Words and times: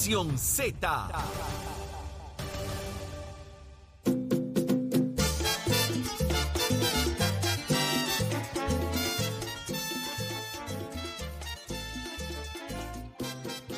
Nación 0.00 0.38
Z. 0.38 1.12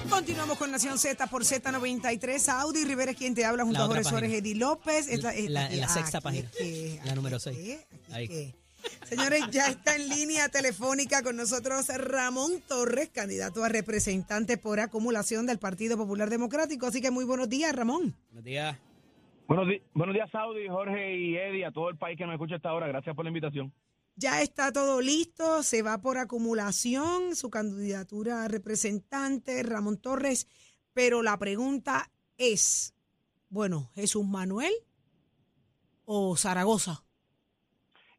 Continuamos 0.09 0.59
con 0.59 0.71
Nación 0.71 0.99
Z 0.99 1.27
por 1.29 1.45
Z93. 1.45 2.49
Audi 2.49 2.85
Rivera 2.85 3.13
es 3.13 3.17
quien 3.17 3.35
te 3.35 3.45
habla 3.45 3.65
junto 3.65 3.83
a 3.83 3.87
Jorge 3.87 4.05
Suárez. 4.05 4.33
Eddie 4.33 4.55
López. 4.55 5.07
La- 5.07 5.13
esta- 5.15 5.33
la- 5.33 5.67
en 5.71 5.81
la 5.81 5.85
aquí- 5.87 5.95
sexta 5.95 6.19
aquí 6.19 6.25
página. 6.25 6.49
es 6.51 6.57
que- 6.57 7.01
La 7.05 7.15
número 7.15 7.37
aquí 7.37 7.49
es 7.51 7.55
seis. 7.57 7.57
que- 7.57 7.87
aquí 8.15 8.25
es 8.25 8.31
Ahí. 8.31 8.55
Señores, 9.05 9.45
ya 9.51 9.69
está 9.69 9.97
en 9.97 10.09
línea 10.09 10.49
telefónica 10.49 11.23
con 11.23 11.37
nosotros 11.37 11.89
Ramón 11.89 12.63
Torres, 12.67 13.11
candidato 13.11 13.63
a 13.65 13.69
representante 13.69 14.57
por 14.57 14.81
acumulación 14.81 15.47
del 15.47 15.59
Partido 15.59 15.97
Popular 15.97 16.31
Democrático. 16.31 16.87
Así 16.87 17.01
que 17.01 17.11
muy 17.11 17.25
buenos 17.25 17.49
días, 17.49 17.75
Ramón. 17.75 18.17
Buenos 18.31 18.45
días. 18.45 18.79
Buenos 19.47 20.15
días, 20.15 20.31
Saudi, 20.31 20.67
Jorge 20.67 21.15
y 21.15 21.37
Eddie, 21.37 21.67
a 21.67 21.73
todo 21.73 21.91
el 21.91 21.99
país 21.99 22.17
que 22.17 22.25
nos 22.25 22.33
escucha 22.33 22.57
hasta 22.57 22.71
ahora. 22.71 22.87
Gracias 22.87 23.15
por 23.15 23.25
la 23.25 23.29
invitación. 23.29 23.73
Ya 24.17 24.41
está 24.41 24.73
todo 24.73 25.01
listo, 25.01 25.63
se 25.63 25.83
va 25.83 26.01
por 26.01 26.19
acumulación, 26.19 27.35
su 27.35 27.51
candidatura 27.51 28.45
a 28.45 28.49
representante, 28.49 29.63
Ramón 29.63 29.99
Torres, 29.99 30.49
pero 30.93 31.23
la 31.23 31.39
pregunta 31.39 32.11
es, 32.37 32.95
bueno, 33.49 33.91
¿Jesús 33.95 34.27
Manuel 34.27 34.73
o 36.05 36.37
Zaragoza? 36.37 37.05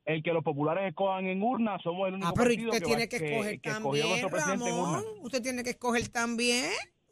El 0.06 0.22
que 0.22 0.34
los 0.34 0.44
populares 0.44 0.84
escojan 0.90 1.28
en 1.28 1.42
urna, 1.42 1.80
somos 1.80 2.08
el 2.10 2.16
único 2.16 2.28
Ah, 2.30 2.34
pero 2.36 2.50
partido 2.50 2.70
usted 2.72 2.80
que, 2.80 2.86
tiene 2.86 3.04
va- 3.04 3.08
que 3.08 3.20
que- 3.20 3.32
escoger 3.32 3.62
que 3.62 3.70
también, 3.70 4.08
nuestro 4.10 4.30
presidente 4.30 4.70
en 4.70 4.76
urna. 4.76 4.98
Ramón. 4.98 5.06
Usted 5.22 5.42
tiene 5.42 5.64
que 5.64 5.70
escoger 5.70 6.08
también. 6.10 6.66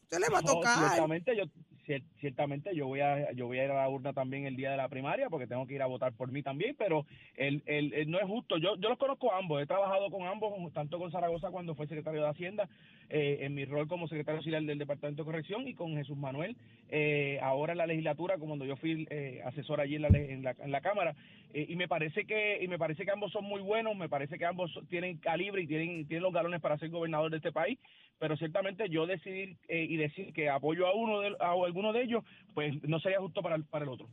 Usted 0.03 0.17
le 0.19 0.29
va 0.29 0.39
a 0.39 0.41
tocar. 0.41 0.77
ciertamente 0.89 1.37
yo 1.37 1.43
cier- 1.87 2.03
ciertamente 2.19 2.75
yo 2.75 2.85
voy 2.87 2.99
a 2.99 3.31
yo 3.31 3.47
voy 3.47 3.59
a 3.59 3.63
ir 3.65 3.71
a 3.71 3.75
la 3.75 3.89
urna 3.89 4.11
también 4.13 4.45
el 4.45 4.55
día 4.57 4.69
de 4.71 4.77
la 4.77 4.87
primaria 4.89 5.29
porque 5.29 5.47
tengo 5.47 5.65
que 5.65 5.73
ir 5.73 5.81
a 5.81 5.87
votar 5.87 6.13
por 6.13 6.31
mí 6.31 6.43
también 6.43 6.75
pero 6.77 7.05
el, 7.35 7.63
el, 7.65 7.93
el- 7.93 8.11
no 8.11 8.19
es 8.19 8.25
justo 8.27 8.57
yo 8.57 8.75
yo 8.75 8.89
los 8.89 8.97
conozco 8.99 9.33
a 9.33 9.37
ambos 9.39 9.61
he 9.61 9.65
trabajado 9.65 10.11
con 10.11 10.27
ambos 10.27 10.53
tanto 10.73 10.99
con 10.99 11.11
Zaragoza 11.11 11.49
cuando 11.49 11.73
fue 11.73 11.87
secretario 11.87 12.21
de 12.21 12.29
Hacienda 12.29 12.69
eh, 13.09 13.39
en 13.41 13.55
mi 13.55 13.65
rol 13.65 13.87
como 13.87 14.07
secretario 14.07 14.37
auxiliar 14.39 14.61
del 14.63 14.77
departamento 14.77 15.23
de 15.23 15.25
corrección 15.25 15.67
y 15.67 15.73
con 15.73 15.95
Jesús 15.95 16.17
Manuel 16.17 16.55
eh, 16.89 17.39
ahora 17.41 17.71
en 17.71 17.79
la 17.79 17.87
legislatura 17.87 18.35
como 18.35 18.49
cuando 18.49 18.65
yo 18.65 18.75
fui 18.75 19.07
eh, 19.09 19.41
asesor 19.45 19.79
allí 19.81 19.95
en 19.95 20.01
la, 20.03 20.07
en 20.09 20.43
la, 20.43 20.55
en 20.59 20.71
la 20.71 20.81
cámara 20.81 21.15
y 21.53 21.75
me 21.75 21.87
parece 21.87 22.25
que 22.25 22.63
y 22.63 22.67
me 22.67 22.77
parece 22.79 23.03
que 23.05 23.11
ambos 23.11 23.31
son 23.31 23.43
muy 23.45 23.61
buenos 23.61 23.95
me 23.95 24.07
parece 24.09 24.37
que 24.37 24.45
ambos 24.45 24.71
tienen 24.89 25.17
calibre 25.17 25.61
y 25.63 25.67
tienen 25.67 26.07
tienen 26.07 26.23
los 26.23 26.33
galones 26.33 26.61
para 26.61 26.77
ser 26.77 26.89
gobernador 26.89 27.29
de 27.31 27.37
este 27.37 27.51
país 27.51 27.77
pero 28.19 28.37
ciertamente 28.37 28.87
yo 28.89 29.07
decidir 29.07 29.57
eh, 29.67 29.83
y 29.89 29.97
decir 29.97 30.31
que 30.33 30.47
apoyo 30.49 30.85
a 30.87 30.93
uno 30.95 31.21
de, 31.21 31.35
a 31.39 31.53
alguno 31.53 31.91
de 31.91 32.03
ellos, 32.03 32.23
pues 32.53 32.71
no 32.83 32.99
sería 32.99 33.19
justo 33.19 33.41
para 33.41 33.55
el, 33.55 33.63
para 33.65 33.83
el 33.83 33.89
otro. 33.89 34.07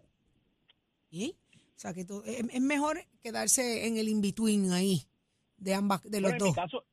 ¿Sí? 1.11 1.37
O 1.53 1.79
sea, 1.79 1.93
que 1.93 2.07
tú- 2.07 2.23
es, 2.27 2.39
es 2.41 2.61
mejor 2.63 2.99
quedarse 3.23 3.87
en 3.87 3.99
el 3.99 4.09
in-between 4.09 4.73
ahí, 4.73 5.03
de 5.59 5.75
ambas, 5.75 6.03
de 6.05 6.21
los 6.23 6.33
en 6.33 6.39
dos. 6.39 6.49
mi 6.49 6.55
caso, 6.55 6.85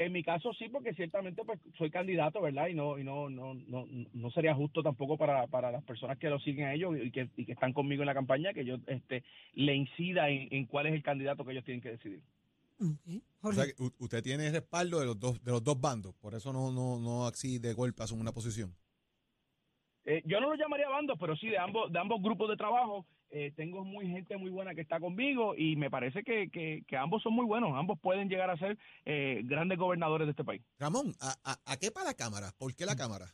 en 0.00 0.12
mi 0.12 0.22
caso 0.22 0.54
sí, 0.54 0.68
porque 0.70 0.94
ciertamente 0.94 1.44
pues 1.44 1.60
soy 1.76 1.90
candidato, 1.90 2.40
¿verdad? 2.40 2.68
Y 2.68 2.74
no 2.74 2.98
y 2.98 3.04
no 3.04 3.28
no 3.28 3.52
no, 3.52 3.86
no 3.86 4.30
sería 4.30 4.54
justo 4.54 4.82
tampoco 4.82 5.18
para, 5.18 5.46
para 5.46 5.70
las 5.70 5.84
personas 5.84 6.16
que 6.18 6.30
lo 6.30 6.38
siguen 6.40 6.66
a 6.66 6.74
ellos 6.74 6.96
y 7.02 7.10
que, 7.10 7.28
y 7.36 7.44
que 7.44 7.52
están 7.52 7.74
conmigo 7.74 8.02
en 8.02 8.06
la 8.06 8.14
campaña 8.14 8.54
que 8.54 8.64
yo 8.64 8.78
este 8.86 9.22
le 9.52 9.74
incida 9.74 10.30
en, 10.30 10.48
en 10.52 10.64
cuál 10.64 10.86
es 10.86 10.94
el 10.94 11.02
candidato 11.02 11.44
que 11.44 11.52
ellos 11.52 11.64
tienen 11.64 11.82
que 11.82 11.90
decidir. 11.90 12.22
Ok. 12.80 13.20
O 13.42 13.52
sea, 13.52 13.66
que 13.66 13.74
usted 13.98 14.22
tiene 14.22 14.50
respaldo 14.50 15.00
de 15.00 15.06
los 15.06 15.20
dos 15.20 15.44
de 15.44 15.52
los 15.52 15.62
dos 15.62 15.78
bandos, 15.78 16.14
por 16.14 16.34
eso 16.34 16.50
no 16.50 16.72
no 16.72 16.98
no 16.98 17.26
así 17.26 17.58
de 17.58 17.74
golpe 17.74 18.02
asume 18.02 18.22
una 18.22 18.32
posición. 18.32 18.74
Eh, 20.06 20.22
yo 20.24 20.40
no 20.40 20.48
lo 20.48 20.54
llamaría 20.54 20.88
bandos, 20.88 21.18
pero 21.20 21.36
sí 21.36 21.48
de 21.48 21.58
ambos 21.58 21.92
de 21.92 21.98
ambos 21.98 22.22
grupos 22.22 22.48
de 22.48 22.56
trabajo. 22.56 23.04
Eh, 23.30 23.52
tengo 23.54 23.84
muy 23.84 24.08
gente 24.08 24.36
muy 24.36 24.50
buena 24.50 24.74
que 24.74 24.80
está 24.80 24.98
conmigo 24.98 25.54
y 25.56 25.76
me 25.76 25.90
parece 25.90 26.24
que, 26.24 26.50
que, 26.50 26.82
que 26.86 26.96
ambos 26.96 27.22
son 27.22 27.32
muy 27.32 27.46
buenos. 27.46 27.72
Ambos 27.74 27.98
pueden 28.00 28.28
llegar 28.28 28.50
a 28.50 28.56
ser 28.56 28.76
eh, 29.04 29.42
grandes 29.44 29.78
gobernadores 29.78 30.26
de 30.26 30.32
este 30.32 30.44
país. 30.44 30.62
Ramón, 30.78 31.14
¿a, 31.20 31.34
a, 31.44 31.72
a 31.72 31.76
qué 31.76 31.90
para 31.90 32.06
la 32.06 32.14
cámara? 32.14 32.52
¿Por 32.58 32.74
qué 32.74 32.86
la 32.86 32.96
cámara? 32.96 33.26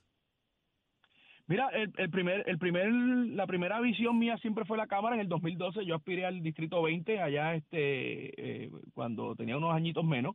Mira, 1.49 1.69
el, 1.73 1.93
el 1.97 2.11
primer, 2.11 2.43
el 2.49 2.59
primer, 2.59 2.91
la 2.91 3.47
primera 3.47 3.81
visión 3.81 4.19
mía 4.19 4.37
siempre 4.39 4.65
fue 4.65 4.77
la 4.77 4.89
Cámara. 4.89 5.15
En 5.15 5.21
el 5.21 5.29
2012 5.29 5.87
yo 5.87 5.95
aspiré 5.95 6.27
al 6.27 6.43
Distrito 6.43 6.83
20, 6.83 7.21
allá 7.21 7.55
este, 7.55 8.65
eh, 8.65 8.71
cuando 8.95 9.37
tenía 9.37 9.57
unos 9.57 9.75
añitos 9.75 10.05
menos. 10.05 10.35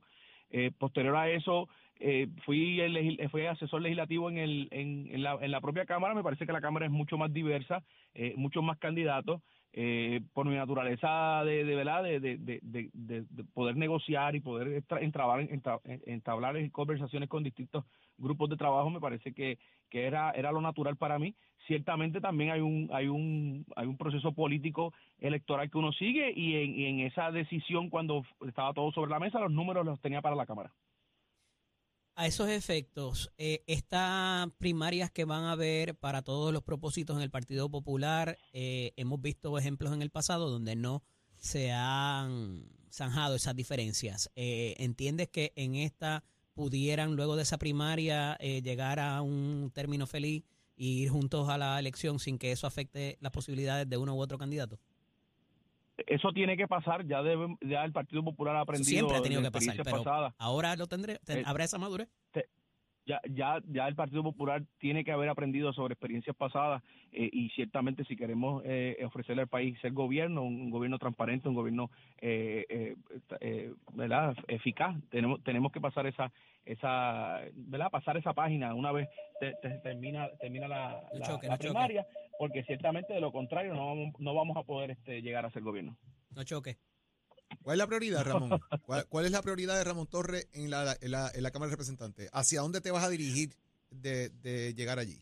Eh, 0.53 0.71
posterior 0.77 1.15
a 1.15 1.29
eso, 1.29 1.69
eh, 2.01 2.27
fui, 2.45 2.79
el, 2.81 2.93
legis- 2.95 3.29
fui 3.29 3.45
asesor 3.45 3.81
legislativo 3.81 4.29
en, 4.29 4.37
el, 4.37 4.67
en, 4.71 5.07
en, 5.11 5.23
la, 5.23 5.37
en 5.41 5.51
la 5.51 5.61
propia 5.61 5.85
Cámara. 5.85 6.13
Me 6.15 6.23
parece 6.23 6.45
que 6.45 6.51
la 6.53 6.61
Cámara 6.61 6.85
es 6.85 6.91
mucho 6.91 7.17
más 7.17 7.31
diversa, 7.31 7.83
eh, 8.13 8.33
muchos 8.35 8.63
más 8.63 8.77
candidatos. 8.79 9.41
Eh, 9.73 10.19
por 10.33 10.45
mi 10.45 10.55
naturaleza 10.55 11.43
de, 11.45 11.63
de 11.63 11.75
verdad 11.75 12.03
de, 12.03 12.19
de, 12.19 12.35
de, 12.37 12.59
de- 12.61 12.89
de- 12.91 13.25
de 13.29 13.43
poder 13.53 13.77
negociar 13.77 14.35
y 14.35 14.41
poder 14.41 14.67
entra- 14.67 15.79
entablar 16.05 16.71
conversaciones 16.71 17.29
con 17.29 17.41
distintos 17.41 17.85
grupos 18.17 18.49
de 18.49 18.57
trabajo 18.57 18.89
me 18.89 18.99
parece 18.99 19.31
que, 19.33 19.59
que 19.89 20.03
era 20.07 20.31
era 20.31 20.51
lo 20.51 20.59
natural 20.59 20.97
para 20.97 21.17
mí 21.19 21.35
ciertamente 21.67 22.19
también 22.19 22.51
hay 22.51 22.59
un 22.59 22.89
hay 22.91 23.07
un 23.07 23.65
hay 23.77 23.87
un 23.87 23.95
proceso 23.97 24.33
político 24.33 24.93
electoral 25.19 25.71
que 25.71 25.77
uno 25.77 25.93
sigue 25.93 26.33
y 26.35 26.55
en, 26.57 26.75
y 26.77 26.85
en 26.87 26.99
esa 27.07 27.31
decisión 27.31 27.89
cuando 27.89 28.25
estaba 28.45 28.73
todo 28.73 28.91
sobre 28.91 29.11
la 29.11 29.19
mesa 29.19 29.39
los 29.39 29.53
números 29.53 29.85
los 29.85 30.01
tenía 30.01 30.21
para 30.21 30.35
la 30.35 30.45
cámara 30.45 30.73
A 32.15 32.27
esos 32.27 32.49
efectos, 32.49 33.31
eh, 33.37 33.63
estas 33.67 34.49
primarias 34.57 35.11
que 35.11 35.25
van 35.25 35.43
a 35.45 35.53
haber 35.53 35.95
para 35.95 36.21
todos 36.21 36.53
los 36.53 36.61
propósitos 36.61 37.15
en 37.15 37.23
el 37.23 37.31
Partido 37.31 37.69
Popular, 37.69 38.37
eh, 38.53 38.91
hemos 38.97 39.21
visto 39.21 39.57
ejemplos 39.57 39.93
en 39.93 40.01
el 40.01 40.11
pasado 40.11 40.49
donde 40.49 40.75
no 40.75 41.03
se 41.37 41.71
han 41.71 42.65
zanjado 42.91 43.35
esas 43.35 43.55
diferencias. 43.55 44.29
Eh, 44.35 44.75
¿Entiendes 44.77 45.29
que 45.29 45.53
en 45.55 45.75
esta 45.75 46.23
pudieran, 46.53 47.15
luego 47.15 47.35
de 47.35 47.43
esa 47.43 47.57
primaria, 47.57 48.37
eh, 48.39 48.61
llegar 48.61 48.99
a 48.99 49.21
un 49.21 49.71
término 49.73 50.05
feliz 50.05 50.43
y 50.75 51.03
ir 51.03 51.09
juntos 51.09 51.49
a 51.49 51.57
la 51.57 51.79
elección 51.79 52.19
sin 52.19 52.37
que 52.37 52.51
eso 52.51 52.67
afecte 52.67 53.17
las 53.21 53.31
posibilidades 53.31 53.89
de 53.89 53.97
uno 53.97 54.15
u 54.15 54.21
otro 54.21 54.37
candidato? 54.37 54.79
Eso 56.07 56.31
tiene 56.31 56.57
que 56.57 56.67
pasar 56.67 57.05
ya 57.05 57.21
debe, 57.23 57.55
ya 57.61 57.83
el 57.83 57.91
Partido 57.91 58.23
Popular 58.23 58.55
ha 58.55 58.59
Eso 58.59 58.63
aprendido 58.63 58.89
siempre 58.89 59.17
ha 59.17 59.21
tenido 59.21 59.41
de 59.41 59.47
que 59.47 59.51
pasar, 59.51 59.69
experiencias 59.75 59.85
pero 59.93 60.03
pasadas. 60.03 60.33
ahora 60.37 60.75
lo 60.75 60.87
tendré, 60.87 61.19
ten- 61.25 61.39
Eh, 61.39 61.43
habrá 61.45 61.63
esa 61.65 61.77
madurez. 61.77 62.07
ya, 63.03 63.19
ya, 63.27 63.59
ya 63.65 63.87
el 63.87 63.95
Partido 63.95 64.21
Popular 64.21 64.63
tiene 64.77 65.03
que 65.03 65.11
haber 65.11 65.27
aprendido 65.27 65.73
sobre 65.73 65.93
experiencias 65.93 66.35
pasadas 66.35 66.83
eh, 67.11 67.29
y 67.33 67.49
ciertamente 67.49 68.05
si 68.05 68.15
queremos 68.15 68.61
eh, 68.63 68.95
ofrecerle 69.03 69.41
al 69.41 69.47
país 69.47 69.77
ser 69.81 69.91
gobierno, 69.91 70.43
un, 70.43 70.69
gobierno 70.69 70.99
transparente, 70.99 71.49
un 71.49 71.55
gobierno 71.55 71.89
eh, 72.19 72.63
eh, 72.69 72.95
eh, 73.39 73.73
¿verdad? 73.93 74.35
eficaz, 74.47 74.95
tenemos 75.09 75.43
tenemos 75.43 75.71
que 75.71 75.81
pasar 75.81 76.05
esa 76.05 76.31
esa 76.63 77.39
¿verdad? 77.55 77.89
pasar 77.89 78.17
esa 78.17 78.33
página 78.33 78.75
una 78.75 78.91
vez 78.91 79.09
te- 79.39 79.55
te- 79.63 79.79
termina 79.79 80.29
termina 80.39 80.67
la, 80.67 81.01
No 81.11 81.19
la- 81.19 81.25
choque, 81.25 81.47
la 81.47 81.53
no 81.53 81.57
choque. 81.57 81.73
Porque 82.41 82.63
ciertamente 82.63 83.13
de 83.13 83.21
lo 83.21 83.31
contrario 83.31 83.75
no 83.75 83.85
vamos, 83.85 84.15
no 84.17 84.33
vamos 84.33 84.57
a 84.57 84.63
poder 84.63 84.89
este, 84.89 85.21
llegar 85.21 85.45
a 85.45 85.51
ser 85.51 85.61
gobierno. 85.61 85.95
No 86.31 86.43
choque. 86.43 86.79
¿Cuál 87.61 87.75
es 87.75 87.77
la 87.77 87.85
prioridad, 87.85 88.25
Ramón? 88.25 88.59
¿Cuál, 88.87 89.05
cuál 89.09 89.25
es 89.25 89.31
la 89.31 89.43
prioridad 89.43 89.77
de 89.77 89.83
Ramón 89.83 90.07
Torres 90.07 90.49
en 90.51 90.71
la, 90.71 90.97
en 91.01 91.11
la, 91.11 91.29
en 91.35 91.43
la 91.43 91.51
Cámara 91.51 91.67
de 91.67 91.75
Representantes? 91.75 92.31
¿Hacia 92.33 92.61
dónde 92.61 92.81
te 92.81 92.89
vas 92.89 93.03
a 93.03 93.09
dirigir 93.09 93.53
de, 93.91 94.29
de 94.29 94.73
llegar 94.73 94.97
allí? 94.97 95.21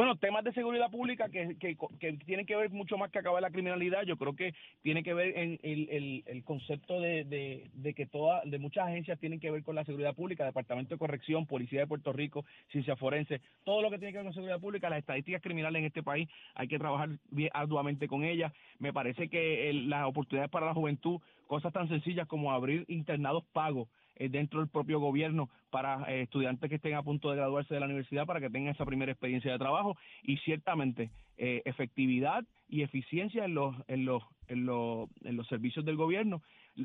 Bueno, 0.00 0.16
temas 0.16 0.42
de 0.44 0.54
seguridad 0.54 0.90
pública 0.90 1.28
que, 1.28 1.58
que, 1.58 1.76
que 1.98 2.12
tienen 2.24 2.46
que 2.46 2.56
ver 2.56 2.70
mucho 2.70 2.96
más 2.96 3.10
que 3.10 3.18
acabar 3.18 3.42
la 3.42 3.50
criminalidad, 3.50 4.04
yo 4.04 4.16
creo 4.16 4.34
que 4.34 4.54
tiene 4.80 5.02
que 5.02 5.12
ver 5.12 5.36
en 5.36 5.58
el, 5.62 6.24
el, 6.26 6.42
concepto 6.42 6.98
de, 7.02 7.68
de, 7.74 7.92
que 7.92 8.06
toda, 8.06 8.40
de 8.46 8.58
muchas 8.58 8.86
agencias 8.88 9.20
tienen 9.20 9.40
que 9.40 9.50
ver 9.50 9.62
con 9.62 9.74
la 9.74 9.84
seguridad 9.84 10.14
pública, 10.14 10.46
Departamento 10.46 10.94
de 10.94 10.98
Corrección, 10.98 11.44
Policía 11.44 11.80
de 11.80 11.86
Puerto 11.86 12.14
Rico, 12.14 12.46
Ciencia 12.70 12.96
Forense, 12.96 13.42
todo 13.62 13.82
lo 13.82 13.90
que 13.90 13.98
tiene 13.98 14.12
que 14.12 14.18
ver 14.20 14.24
con 14.24 14.32
seguridad 14.32 14.58
pública, 14.58 14.88
las 14.88 15.00
estadísticas 15.00 15.42
criminales 15.42 15.80
en 15.80 15.84
este 15.84 16.02
país, 16.02 16.30
hay 16.54 16.66
que 16.66 16.78
trabajar 16.78 17.10
bien 17.30 17.50
arduamente 17.52 18.08
con 18.08 18.24
ellas. 18.24 18.54
Me 18.78 18.94
parece 18.94 19.28
que 19.28 19.68
el- 19.68 19.90
las 19.90 20.06
oportunidades 20.06 20.50
para 20.50 20.64
la 20.64 20.72
juventud, 20.72 21.20
cosas 21.46 21.74
tan 21.74 21.88
sencillas 21.90 22.26
como 22.26 22.52
abrir 22.52 22.86
internados 22.88 23.44
pagos, 23.52 23.86
dentro 24.28 24.60
del 24.60 24.68
propio 24.68 25.00
gobierno 25.00 25.48
para 25.70 26.04
eh, 26.12 26.22
estudiantes 26.22 26.68
que 26.68 26.76
estén 26.76 26.94
a 26.94 27.02
punto 27.02 27.30
de 27.30 27.36
graduarse 27.36 27.72
de 27.72 27.80
la 27.80 27.86
universidad 27.86 28.26
para 28.26 28.40
que 28.40 28.50
tengan 28.50 28.74
esa 28.74 28.84
primera 28.84 29.12
experiencia 29.12 29.52
de 29.52 29.58
trabajo 29.58 29.96
y 30.22 30.36
ciertamente 30.38 31.10
eh, 31.36 31.62
efectividad 31.64 32.44
y 32.68 32.82
eficiencia 32.82 33.44
en 33.44 33.54
los 33.54 33.74
en 33.88 34.04
los 34.04 34.22
en 34.48 34.66
los 34.66 35.08
en 35.24 35.36
los 35.36 35.46
servicios 35.48 35.84
del 35.84 35.96
gobierno. 35.96 36.42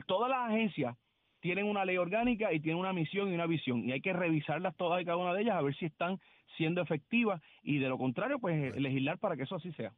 Todas 0.08 0.30
las 0.30 0.50
agencias 0.50 0.96
tienen 1.42 1.66
una 1.66 1.86
ley 1.86 1.98
orgánica 1.98 2.52
y 2.54 2.60
tienen 2.60 2.80
una 2.80 2.94
misión 2.94 3.30
y 3.30 3.36
una 3.36 3.46
visión 3.46 3.88
y 3.88 3.92
hay 3.92 4.02
que 4.02 4.14
revisarlas 4.14 4.76
todas 4.78 5.02
y 5.02 5.06
cada 5.06 5.18
una 5.18 5.34
de 5.34 5.42
ellas 5.42 5.56
a 5.56 5.62
ver 5.62 5.76
si 5.76 5.86
están 5.86 6.20
siendo 6.58 6.82
efectivas 6.82 7.42
y 7.62 7.78
de 7.78 7.90
lo 7.90 7.98
contrario 7.98 8.40
pues 8.40 8.56
eh, 8.56 8.80
legislar 8.80 9.20
para 9.20 9.36
que 9.36 9.44
eso 9.44 9.56
así 9.56 9.72
sea 9.74 9.94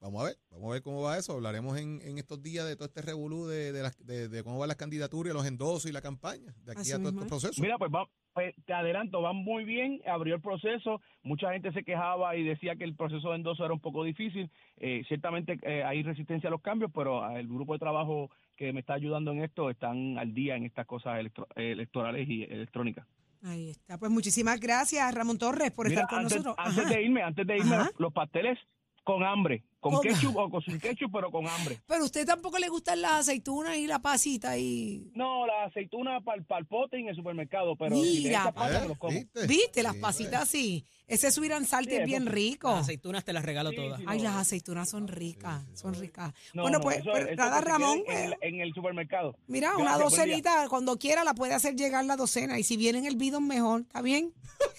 Vamos 0.00 0.22
a 0.22 0.24
ver, 0.26 0.36
vamos 0.50 0.70
a 0.70 0.72
ver 0.74 0.82
cómo 0.82 1.02
va 1.02 1.16
eso. 1.18 1.32
Hablaremos 1.32 1.78
en, 1.78 2.00
en 2.02 2.18
estos 2.18 2.42
días 2.42 2.66
de 2.66 2.76
todo 2.76 2.86
este 2.86 3.02
revolú 3.02 3.46
de, 3.46 3.72
de, 3.72 3.82
las- 3.82 4.06
de- 4.06 4.28
de 4.28 4.42
cómo 4.44 4.58
van 4.58 4.68
las 4.68 4.76
candidaturas, 4.76 5.32
los 5.34 5.46
endosos 5.46 5.86
y 5.88 5.92
la 5.92 6.02
campaña, 6.02 6.54
de 6.64 6.72
aquí 6.72 6.82
Así 6.82 6.92
a 6.92 6.98
todo 6.98 7.08
este 7.08 7.22
es. 7.22 7.26
proceso. 7.28 7.62
Mira, 7.62 7.78
pues, 7.78 7.90
va, 7.90 8.06
pues, 8.34 8.54
te 8.66 8.74
adelanto, 8.74 9.22
van 9.22 9.36
muy 9.36 9.64
bien, 9.64 10.02
abrió 10.06 10.34
el 10.34 10.42
proceso, 10.42 11.00
mucha 11.22 11.50
gente 11.52 11.72
se 11.72 11.82
quejaba 11.82 12.36
y 12.36 12.44
decía 12.44 12.76
que 12.76 12.84
el 12.84 12.94
proceso 12.94 13.30
de 13.30 13.36
endoso 13.36 13.64
era 13.64 13.72
un 13.72 13.80
poco 13.80 14.04
difícil, 14.04 14.50
Eh, 14.78 15.02
ciertamente 15.08 15.58
eh, 15.62 15.82
hay 15.82 16.02
resistencia 16.02 16.48
a 16.48 16.50
los 16.50 16.60
cambios, 16.60 16.90
pero 16.94 17.24
ah, 17.24 17.40
el 17.40 17.48
grupo 17.48 17.72
de 17.72 17.78
trabajo 17.78 18.30
que 18.56 18.74
me 18.74 18.80
está 18.80 18.92
ayudando 18.92 19.32
en 19.32 19.42
esto 19.42 19.70
están 19.70 20.18
al 20.18 20.34
día 20.34 20.54
en 20.56 20.64
estas 20.66 20.86
cosas 20.86 21.18
electro- 21.18 21.48
electorales 21.56 22.28
y 22.28 22.42
electrónicas. 22.42 23.06
Ahí 23.42 23.70
está. 23.70 23.96
Pues 23.98 24.10
muchísimas 24.10 24.60
gracias, 24.60 25.14
Ramón 25.14 25.38
Torres, 25.38 25.70
por 25.70 25.88
Mira, 25.88 26.02
estar 26.02 26.10
con 26.10 26.18
antes, 26.26 26.36
nosotros. 26.44 26.56
antes 26.58 26.84
Ajá. 26.84 26.94
de 26.94 27.02
irme, 27.02 27.22
antes 27.22 27.46
de 27.46 27.56
irme, 27.56 27.76
Ajá. 27.76 27.90
los 27.98 28.12
pasteles 28.12 28.58
con 29.02 29.22
hambre, 29.22 29.62
con 29.90 29.98
¿Cómo? 29.98 30.02
ketchup 30.14 30.36
o 30.36 30.50
con 30.50 30.62
sin 30.62 30.78
ketchup, 30.78 31.10
pero 31.12 31.30
con 31.30 31.46
hambre. 31.46 31.80
Pero 31.86 32.02
a 32.02 32.04
usted 32.04 32.26
tampoco 32.26 32.58
le 32.58 32.68
gustan 32.68 33.00
las 33.00 33.12
aceitunas 33.20 33.76
y 33.76 33.86
la 33.86 33.98
pasita 34.00 34.56
y... 34.58 35.10
No, 35.14 35.46
la 35.46 35.64
aceituna 35.64 36.20
para 36.20 36.38
el 36.58 36.66
pote 36.66 36.98
en 36.98 37.08
el 37.08 37.16
supermercado, 37.16 37.76
pero 37.76 37.94
Mira, 37.96 38.42
echa 38.42 38.52
pasa, 38.52 38.80
me 38.80 38.88
los 38.88 38.98
como. 38.98 39.12
¿Viste? 39.12 39.46
¿Viste? 39.46 39.82
Las 39.82 39.94
Sí, 39.94 40.00
pasitas 40.00 40.48
sí. 40.48 40.84
Ese 41.08 41.30
salty 41.30 41.90
Sí, 41.90 41.96
es 41.98 42.04
bien 42.04 42.26
rico. 42.26 42.68
Las 42.68 42.80
aceitunas 42.80 43.24
te 43.24 43.32
las 43.32 43.44
regalo 43.44 43.70
Sí, 43.70 43.76
todas. 43.76 44.00
sí. 44.00 44.04
Ay, 44.08 44.18
no, 44.18 44.24
las 44.24 44.36
aceitunas 44.36 44.88
son 44.90 45.06
ricas, 45.06 45.62
son 45.74 45.94
ricas. 45.94 46.32
No, 46.52 46.62
bueno, 46.62 46.78
no, 46.78 46.82
pues, 46.82 46.98
eso- 46.98 47.10
pues, 47.12 47.26
eso 47.26 47.36
nada, 47.36 47.60
Ramón, 47.60 48.02
En, 48.08 48.12
eh, 48.16 48.24
el- 48.42 48.54
en 48.54 48.60
el 48.60 48.74
supermercado. 48.74 49.36
mira, 49.46 49.68
Gracias, 49.68 49.86
una 49.96 49.98
docenita, 50.04 50.68
cuando 50.68 50.98
quiera 50.98 51.22
la 51.22 51.32
puede 51.34 51.54
hacer 51.54 51.76
llegar 51.76 52.04
la 52.06 52.16
docena. 52.16 52.58
Y 52.58 52.64
si 52.64 52.76
viene 52.76 52.98
en 52.98 53.06
el 53.06 53.14
bidón, 53.16 53.46
mejor, 53.46 53.82
¿está 53.82 54.02
bien? 54.02 54.32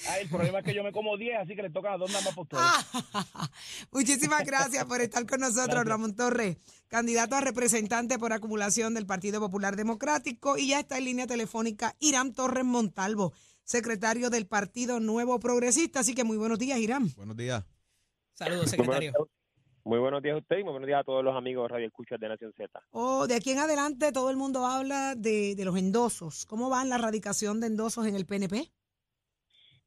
Ah, 0.09 0.19
el 0.19 0.27
problema 0.27 0.59
es 0.59 0.65
que 0.65 0.73
yo 0.73 0.83
me 0.83 0.91
como 0.91 1.15
10, 1.17 1.37
así 1.37 1.55
que 1.55 1.61
le 1.61 1.69
tocan 1.69 1.93
a 1.93 1.97
dos 1.97 2.11
nada 2.11 2.25
más 2.25 2.33
por. 2.35 2.47
Ah, 2.51 2.83
Muchísimas 3.91 4.43
gracias 4.45 4.83
por 4.85 4.96
estar 5.01 5.25
con 5.25 5.39
nosotros, 5.39 5.67
Gracias. 5.67 5.87
Ramón 5.87 6.15
Torres, 6.15 6.57
candidato 6.87 7.35
a 7.35 7.41
representante 7.41 8.17
por 8.17 8.33
acumulación 8.33 8.93
del 8.93 9.05
Partido 9.05 9.39
Popular 9.39 9.75
Democrático. 9.75 10.57
Y 10.57 10.69
ya 10.69 10.79
está 10.79 10.97
en 10.97 11.05
línea 11.05 11.27
telefónica 11.27 11.95
Irán 11.99 12.33
Torres 12.33 12.65
Montalvo, 12.65 13.33
secretario 13.63 14.29
del 14.29 14.47
Partido 14.47 14.99
Nuevo 14.99 15.39
Progresista. 15.39 16.01
Así 16.01 16.15
que 16.15 16.23
muy 16.23 16.37
buenos 16.37 16.59
días, 16.59 16.79
Irán. 16.79 17.09
Buenos 17.15 17.37
días. 17.37 17.63
Saludos, 18.33 18.69
secretario. 18.69 19.13
Muy 19.83 19.99
buenos 19.99 20.21
días 20.21 20.35
a 20.35 20.39
usted 20.39 20.57
y 20.57 20.63
muy 20.63 20.71
buenos 20.73 20.87
días 20.87 20.99
a 20.99 21.03
todos 21.05 21.23
los 21.23 21.33
amigos 21.33 21.71
Radio 21.71 21.87
Escuchas 21.87 22.19
de 22.19 22.27
Nación 22.27 22.51
Z. 22.57 22.79
Oh, 22.91 23.25
de 23.25 23.35
aquí 23.35 23.51
en 23.51 23.59
adelante 23.59 24.11
todo 24.11 24.29
el 24.29 24.35
mundo 24.35 24.65
habla 24.65 25.15
de, 25.15 25.55
de 25.55 25.63
los 25.63 25.77
endosos. 25.77 26.45
¿Cómo 26.45 26.69
va 26.69 26.83
la 26.83 26.97
radicación 26.97 27.61
de 27.61 27.67
endosos 27.67 28.05
en 28.05 28.15
el 28.15 28.25
PNP? 28.25 28.69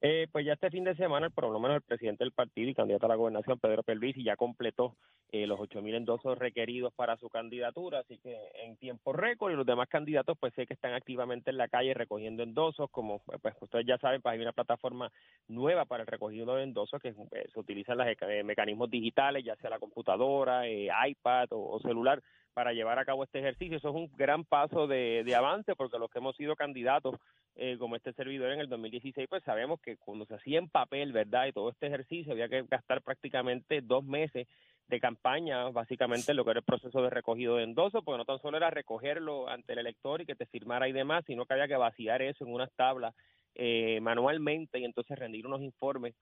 Eh, 0.02 0.28
pues 0.32 0.46
ya 0.46 0.54
este 0.54 0.70
fin 0.70 0.84
de 0.84 0.94
semana, 0.94 1.28
por 1.28 1.44
lo 1.50 1.60
menos 1.60 1.76
el 1.76 1.82
presidente 1.82 2.24
del 2.24 2.32
partido 2.32 2.70
y 2.70 2.74
candidato 2.74 3.04
a 3.04 3.10
la 3.10 3.16
gobernación, 3.16 3.58
Pedro 3.58 3.82
Pelvisi, 3.82 4.24
ya 4.24 4.34
completó 4.34 4.96
eh, 5.30 5.46
los 5.46 5.60
8.000 5.60 5.94
endosos 5.94 6.38
requeridos 6.38 6.94
para 6.94 7.18
su 7.18 7.28
candidatura, 7.28 7.98
así 7.98 8.16
que 8.18 8.34
en 8.64 8.78
tiempo 8.78 9.12
récord 9.12 9.52
y 9.52 9.56
los 9.56 9.66
demás 9.66 9.88
candidatos 9.90 10.38
pues 10.40 10.54
sé 10.54 10.66
que 10.66 10.72
están 10.72 10.94
activamente 10.94 11.50
en 11.50 11.58
la 11.58 11.68
calle 11.68 11.92
recogiendo 11.92 12.42
endosos, 12.42 12.90
como 12.90 13.20
pues 13.42 13.54
ustedes 13.60 13.84
ya 13.86 13.98
saben, 13.98 14.22
pues 14.22 14.32
hay 14.32 14.40
una 14.40 14.52
plataforma 14.52 15.12
nueva 15.48 15.84
para 15.84 16.04
el 16.04 16.06
recogido 16.06 16.56
de 16.56 16.62
endosos 16.62 16.98
que 17.02 17.08
eh, 17.08 17.48
se 17.52 17.60
utilizan 17.60 17.98
los 17.98 18.06
eh, 18.06 18.42
mecanismos 18.42 18.90
digitales, 18.90 19.44
ya 19.44 19.56
sea 19.56 19.68
la 19.68 19.78
computadora, 19.78 20.66
eh, 20.66 20.88
iPad 21.08 21.48
o, 21.50 21.76
o 21.76 21.80
celular, 21.80 22.22
para 22.54 22.72
llevar 22.72 22.98
a 22.98 23.04
cabo 23.04 23.24
este 23.24 23.38
ejercicio. 23.38 23.76
Eso 23.76 23.90
es 23.90 23.94
un 23.94 24.10
gran 24.16 24.44
paso 24.44 24.86
de, 24.86 25.22
de 25.24 25.34
avance 25.34 25.74
porque 25.74 25.98
los 25.98 26.10
que 26.10 26.18
hemos 26.18 26.36
sido 26.36 26.56
candidatos 26.56 27.16
eh, 27.56 27.76
como 27.78 27.96
este 27.96 28.12
servidor 28.12 28.52
en 28.52 28.60
el 28.60 28.68
2016, 28.68 29.28
pues 29.28 29.42
sabemos 29.44 29.80
que 29.80 29.96
cuando 29.96 30.24
se 30.24 30.34
hacía 30.34 30.58
en 30.58 30.68
papel, 30.68 31.12
¿verdad? 31.12 31.46
Y 31.46 31.52
todo 31.52 31.70
este 31.70 31.88
ejercicio 31.88 32.32
había 32.32 32.48
que 32.48 32.62
gastar 32.62 33.02
prácticamente 33.02 33.80
dos 33.82 34.04
meses 34.04 34.46
de 34.88 35.00
campaña, 35.00 35.68
básicamente 35.70 36.32
en 36.32 36.36
lo 36.36 36.44
que 36.44 36.52
era 36.52 36.60
el 36.60 36.64
proceso 36.64 37.02
de 37.02 37.10
recogido 37.10 37.56
de 37.56 37.64
endosos, 37.64 38.02
porque 38.04 38.18
no 38.18 38.24
tan 38.24 38.40
solo 38.40 38.56
era 38.56 38.70
recogerlo 38.70 39.48
ante 39.48 39.72
el 39.72 39.80
elector 39.80 40.20
y 40.20 40.26
que 40.26 40.34
te 40.34 40.46
firmara 40.46 40.88
y 40.88 40.92
demás, 40.92 41.24
sino 41.26 41.44
que 41.44 41.54
había 41.54 41.68
que 41.68 41.76
vaciar 41.76 42.22
eso 42.22 42.44
en 42.44 42.52
unas 42.52 42.72
tablas 42.72 43.14
eh, 43.54 44.00
manualmente 44.00 44.78
y 44.78 44.84
entonces 44.84 45.18
rendir 45.18 45.46
unos 45.46 45.60
informes 45.60 46.14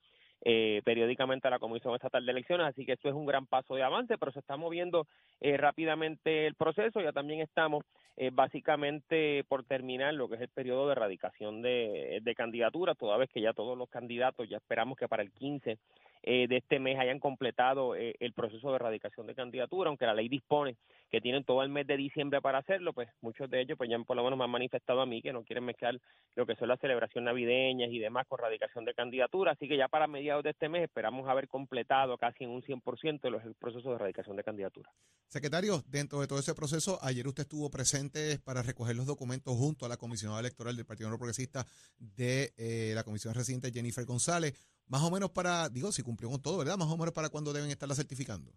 eh, 0.43 0.83
periódicamente 0.85 1.49
a 1.49 1.51
la 1.51 1.59
Comisión 1.59 1.95
Estatal 1.95 2.25
de 2.25 2.33
Elecciones, 2.33 2.67
así 2.67 2.87
que 2.87 2.93
esto 2.93 3.09
es 3.09 3.15
un 3.15 3.27
gran 3.27 3.47
paso 3.47 3.75
de 3.75 3.83
avance, 3.83 4.19
pero 4.19 4.33
se 4.33 4.39
está 4.39 4.57
moviendo 4.57 5.07
eh, 5.41 5.57
rápidamente 5.57 6.47
el 6.47 6.55
proceso, 6.55 7.01
ya 7.01 7.13
también 7.13 7.41
estamos 7.41 7.85
eh, 8.17 8.31
básicamente 8.33 9.45
por 9.49 9.65
terminar 9.65 10.15
lo 10.15 10.29
que 10.29 10.37
es 10.37 10.41
el 10.43 10.49
periodo 10.49 10.87
de 10.87 10.93
erradicación 10.93 11.63
de, 11.63 12.21
de 12.23 12.35
candidaturas, 12.35 12.97
toda 12.97 13.17
vez 13.17 13.31
que 13.31 13.41
ya 13.41 13.53
todos 13.53 13.77
los 13.77 13.89
candidatos, 13.89 14.49
ya 14.49 14.59
esperamos 14.59 14.97
que 14.97 15.09
para 15.09 15.23
el 15.23 15.33
15 15.33 15.79
eh, 16.23 16.47
de 16.49 16.57
este 16.57 16.79
mes 16.79 16.99
hayan 16.99 17.19
completado 17.21 17.95
eh, 17.95 18.15
el 18.21 18.33
proceso 18.33 18.71
de 18.71 18.77
erradicación 18.77 19.27
de 19.27 19.35
candidatura, 19.35 19.89
aunque 19.89 20.07
la 20.07 20.15
ley 20.15 20.29
dispone 20.29 20.77
que 21.11 21.21
tienen 21.21 21.45
todo 21.45 21.63
el 21.63 21.71
mes 21.71 21.87
de 21.87 21.97
diciembre 21.97 22.41
para 22.41 22.59
hacerlo, 22.59 22.93
pues 22.93 23.09
muchos 23.21 23.49
de 23.51 23.63
ellos 23.63 23.79
pues 23.79 23.89
ya 23.89 23.99
por 24.01 24.17
lo 24.17 24.25
menos 24.25 24.39
me 24.39 24.45
han 24.45 24.51
manifestado 24.51 25.01
a 25.01 25.07
mí 25.07 25.23
que 25.23 25.33
no 25.33 25.45
quieren 25.45 25.65
mezclar 25.65 25.99
lo 26.37 26.47
que 26.47 26.57
son 26.57 26.69
las 26.69 26.81
celebraciones 26.81 27.27
navideñas 27.27 27.91
y 27.91 27.99
demás 27.99 28.27
con 28.27 28.41
erradicación 28.41 28.85
de 28.85 28.95
candidatura, 28.95 29.53
así 29.53 29.69
que 29.69 29.77
ya 29.77 29.89
para 29.89 30.07
mediados 30.07 30.45
de 30.45 30.51
este 30.51 30.69
mes 30.69 30.85
esperamos 30.85 31.29
haber 31.29 31.49
completado 31.49 32.19
casi 32.19 32.45
en 32.45 32.51
un 32.51 32.63
100% 32.63 33.31
los, 33.31 33.45
el 33.45 33.55
proceso 33.55 33.89
de 33.89 33.97
erradicación 33.97 34.37
de 34.37 34.45
candidatura. 34.45 34.91
Secretario, 35.29 35.83
dentro 35.87 36.21
de 36.21 36.27
todo 36.27 36.39
ese 36.39 36.55
proceso, 36.55 36.99
ayer 37.03 37.27
usted 37.27 37.43
estuvo 37.43 37.71
presente 37.71 38.39
para 38.39 38.63
recoger 38.63 38.97
los 38.97 39.07
documentos 39.07 39.55
junto 39.57 39.87
a 39.87 39.89
la 39.89 39.97
comisionada 39.97 40.41
electoral 40.41 40.77
del 40.77 40.87
Partido 40.87 41.11
No 41.11 41.19
Progresista 41.19 41.67
de 41.99 42.53
eh, 42.57 42.93
la 42.95 43.05
comisión 43.05 43.35
residente 43.35 43.71
Jennifer 43.73 44.05
González. 44.05 44.55
Más 44.89 45.03
o 45.03 45.11
menos 45.11 45.31
para, 45.31 45.69
digo, 45.69 45.93
si 45.93 46.03
cumplió 46.03 46.31
con 46.31 46.43
todo, 46.43 46.59
¿verdad? 46.59 46.77
Más 46.79 46.89
o 46.89 46.97
menos 46.97 47.13
para 47.13 47.29
cuándo 47.29 47.53
deben 47.53 47.71
estarla 47.71 47.95
certificando. 47.95 48.53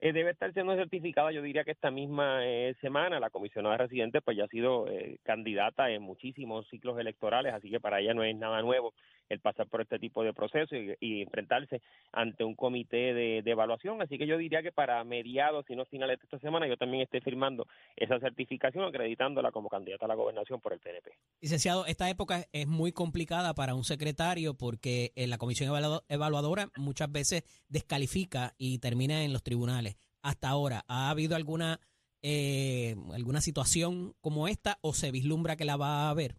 Eh, 0.00 0.12
debe 0.12 0.32
estar 0.32 0.52
siendo 0.52 0.74
certificada, 0.74 1.32
yo 1.32 1.40
diría 1.40 1.64
que 1.64 1.70
esta 1.70 1.90
misma 1.90 2.44
eh, 2.44 2.74
semana 2.80 3.20
la 3.20 3.30
comisionada 3.30 3.78
residente 3.78 4.20
pues 4.20 4.36
ya 4.36 4.44
ha 4.44 4.48
sido 4.48 4.86
eh, 4.86 5.18
candidata 5.22 5.88
en 5.90 6.02
muchísimos 6.02 6.68
ciclos 6.68 6.98
electorales, 6.98 7.54
así 7.54 7.70
que 7.70 7.80
para 7.80 8.00
ella 8.00 8.12
no 8.12 8.22
es 8.22 8.36
nada 8.36 8.60
nuevo 8.60 8.92
el 9.28 9.40
pasar 9.40 9.66
por 9.68 9.80
este 9.80 9.98
tipo 9.98 10.22
de 10.22 10.32
proceso 10.32 10.74
y, 10.76 11.22
enfrentarse 11.22 11.80
ante 12.12 12.44
un 12.44 12.54
comité 12.54 13.14
de, 13.14 13.42
evaluación, 13.44 14.02
así 14.02 14.18
que 14.18 14.26
yo 14.26 14.36
diría 14.36 14.62
que 14.62 14.72
para 14.72 15.02
mediados, 15.04 15.64
si 15.66 15.76
no 15.76 15.84
finales 15.84 16.18
de 16.18 16.24
esta 16.24 16.38
semana, 16.38 16.66
yo 16.66 16.76
también 16.76 17.02
esté 17.02 17.20
firmando 17.20 17.66
esa 17.96 18.18
certificación 18.18 18.84
acreditándola 18.84 19.52
como 19.52 19.68
candidata 19.68 20.06
a 20.06 20.08
la 20.08 20.14
gobernación 20.14 20.60
por 20.60 20.72
el 20.72 20.80
PNP. 20.80 21.12
Licenciado, 21.40 21.86
esta 21.86 22.10
época 22.10 22.46
es 22.52 22.66
muy 22.66 22.92
complicada 22.92 23.54
para 23.54 23.74
un 23.74 23.84
secretario 23.84 24.54
porque 24.54 25.12
en 25.14 25.30
la 25.30 25.38
comisión 25.38 25.72
evaluadora 26.08 26.68
muchas 26.76 27.10
veces 27.12 27.44
descalifica 27.68 28.54
y 28.58 28.78
termina 28.78 29.24
en 29.24 29.32
los 29.32 29.42
tribunales. 29.42 29.96
Hasta 30.22 30.48
ahora, 30.48 30.84
¿ha 30.88 31.10
habido 31.10 31.36
alguna 31.36 31.80
eh, 32.22 32.96
alguna 33.12 33.42
situación 33.42 34.14
como 34.22 34.48
esta 34.48 34.78
o 34.80 34.94
se 34.94 35.10
vislumbra 35.10 35.56
que 35.56 35.66
la 35.66 35.76
va 35.76 36.06
a 36.06 36.10
haber? 36.10 36.36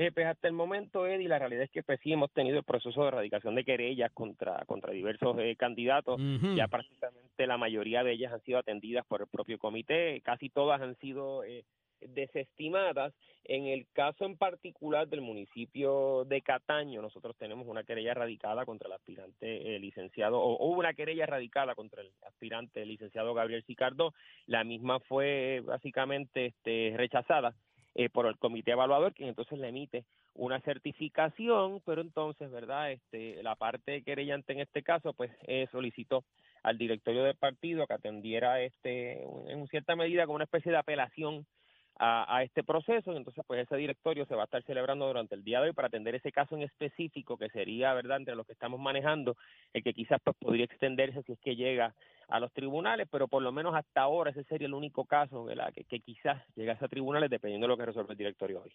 Eh, 0.00 0.12
pues 0.12 0.28
hasta 0.28 0.46
el 0.46 0.54
momento, 0.54 1.08
Eddie, 1.08 1.26
la 1.26 1.40
realidad 1.40 1.64
es 1.64 1.72
que 1.72 1.82
pues 1.82 1.98
sí 2.00 2.12
hemos 2.12 2.30
tenido 2.30 2.56
el 2.56 2.62
proceso 2.62 3.02
de 3.02 3.08
erradicación 3.08 3.56
de 3.56 3.64
querellas 3.64 4.12
contra, 4.12 4.64
contra 4.64 4.92
diversos 4.92 5.36
eh, 5.40 5.56
candidatos. 5.56 6.20
Uh 6.20 6.38
-huh. 6.38 6.56
Ya 6.56 6.68
prácticamente 6.68 7.48
la 7.48 7.58
mayoría 7.58 8.04
de 8.04 8.12
ellas 8.12 8.32
han 8.32 8.40
sido 8.42 8.60
atendidas 8.60 9.04
por 9.06 9.22
el 9.22 9.26
propio 9.26 9.58
comité, 9.58 10.20
casi 10.20 10.50
todas 10.50 10.80
han 10.80 10.94
sido 10.98 11.42
eh, 11.42 11.64
desestimadas. 12.00 13.12
En 13.42 13.66
el 13.66 13.88
caso 13.92 14.24
en 14.24 14.36
particular 14.36 15.08
del 15.08 15.20
municipio 15.20 16.24
de 16.26 16.42
Cataño, 16.42 17.02
nosotros 17.02 17.36
tenemos 17.36 17.66
una 17.66 17.82
querella 17.82 18.14
radicada 18.14 18.64
contra 18.64 18.86
el 18.86 18.92
aspirante 18.92 19.74
eh, 19.74 19.80
licenciado, 19.80 20.38
o 20.38 20.64
hubo 20.64 20.78
una 20.78 20.94
querella 20.94 21.26
radicada 21.26 21.74
contra 21.74 22.02
el 22.02 22.10
aspirante 22.24 22.86
licenciado 22.86 23.34
Gabriel 23.34 23.64
Sicardo. 23.64 24.14
La 24.46 24.62
misma 24.62 25.00
fue 25.00 25.60
básicamente 25.64 26.46
este, 26.46 26.94
rechazada 26.96 27.56
eh, 27.98 28.08
por 28.10 28.26
el 28.26 28.38
comité 28.38 28.70
evaluador, 28.70 29.12
quien 29.12 29.28
entonces 29.28 29.58
le 29.58 29.70
emite 29.70 30.04
una 30.32 30.60
certificación, 30.60 31.82
pero 31.84 32.00
entonces, 32.00 32.48
¿verdad? 32.48 32.92
Este, 32.92 33.42
la 33.42 33.56
parte 33.56 34.04
querellante 34.04 34.52
en 34.52 34.60
este 34.60 34.84
caso, 34.84 35.14
pues 35.14 35.32
eh, 35.48 35.66
solicitó 35.72 36.22
al 36.62 36.78
directorio 36.78 37.24
del 37.24 37.34
partido 37.34 37.88
que 37.88 37.94
atendiera 37.94 38.62
este, 38.62 39.24
en 39.48 39.66
cierta 39.66 39.96
medida 39.96 40.26
como 40.26 40.36
una 40.36 40.44
especie 40.44 40.70
de 40.70 40.78
apelación 40.78 41.44
a, 41.98 42.36
a, 42.36 42.42
este 42.42 42.62
proceso, 42.62 43.12
y 43.12 43.16
entonces 43.16 43.44
pues 43.46 43.62
ese 43.62 43.76
directorio 43.76 44.24
se 44.26 44.34
va 44.34 44.42
a 44.42 44.44
estar 44.44 44.62
celebrando 44.64 45.06
durante 45.06 45.34
el 45.34 45.44
día 45.44 45.60
de 45.60 45.68
hoy 45.68 45.72
para 45.72 45.88
atender 45.88 46.14
ese 46.14 46.32
caso 46.32 46.56
en 46.56 46.62
específico 46.62 47.36
que 47.36 47.48
sería, 47.50 47.92
¿verdad?, 47.94 48.18
entre 48.18 48.36
los 48.36 48.46
que 48.46 48.52
estamos 48.52 48.80
manejando, 48.80 49.36
el 49.72 49.82
que 49.82 49.92
quizás 49.92 50.20
pues 50.22 50.36
podría 50.36 50.64
extenderse 50.64 51.22
si 51.24 51.32
es 51.32 51.40
que 51.40 51.56
llega 51.56 51.94
a 52.28 52.40
los 52.40 52.52
tribunales, 52.52 53.08
pero 53.10 53.26
por 53.26 53.42
lo 53.42 53.52
menos 53.52 53.74
hasta 53.74 54.02
ahora 54.02 54.30
ese 54.30 54.44
sería 54.44 54.66
el 54.66 54.74
único 54.74 55.04
caso 55.04 55.44
¿verdad? 55.44 55.72
Que, 55.72 55.84
que 55.84 56.00
quizás 56.00 56.42
llegase 56.54 56.84
a 56.84 56.88
tribunales 56.88 57.30
dependiendo 57.30 57.66
de 57.66 57.68
lo 57.68 57.76
que 57.76 57.86
resuelva 57.86 58.12
el 58.12 58.18
directorio 58.18 58.62
hoy. 58.62 58.72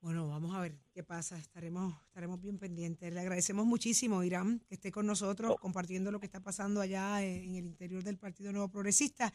Bueno, 0.00 0.28
vamos 0.28 0.54
a 0.54 0.60
ver 0.60 0.76
qué 0.92 1.02
pasa. 1.02 1.36
Estaremos, 1.38 1.92
estaremos 2.06 2.40
bien 2.40 2.58
pendientes. 2.58 3.12
Le 3.12 3.18
agradecemos 3.18 3.66
muchísimo, 3.66 4.22
Irán, 4.22 4.60
que 4.68 4.76
esté 4.76 4.92
con 4.92 5.06
nosotros 5.06 5.52
oh. 5.52 5.56
compartiendo 5.58 6.12
lo 6.12 6.20
que 6.20 6.26
está 6.26 6.40
pasando 6.40 6.80
allá 6.80 7.20
en 7.22 7.56
el 7.56 7.66
interior 7.66 8.04
del 8.04 8.16
Partido 8.16 8.52
Nuevo 8.52 8.68
Progresista. 8.68 9.34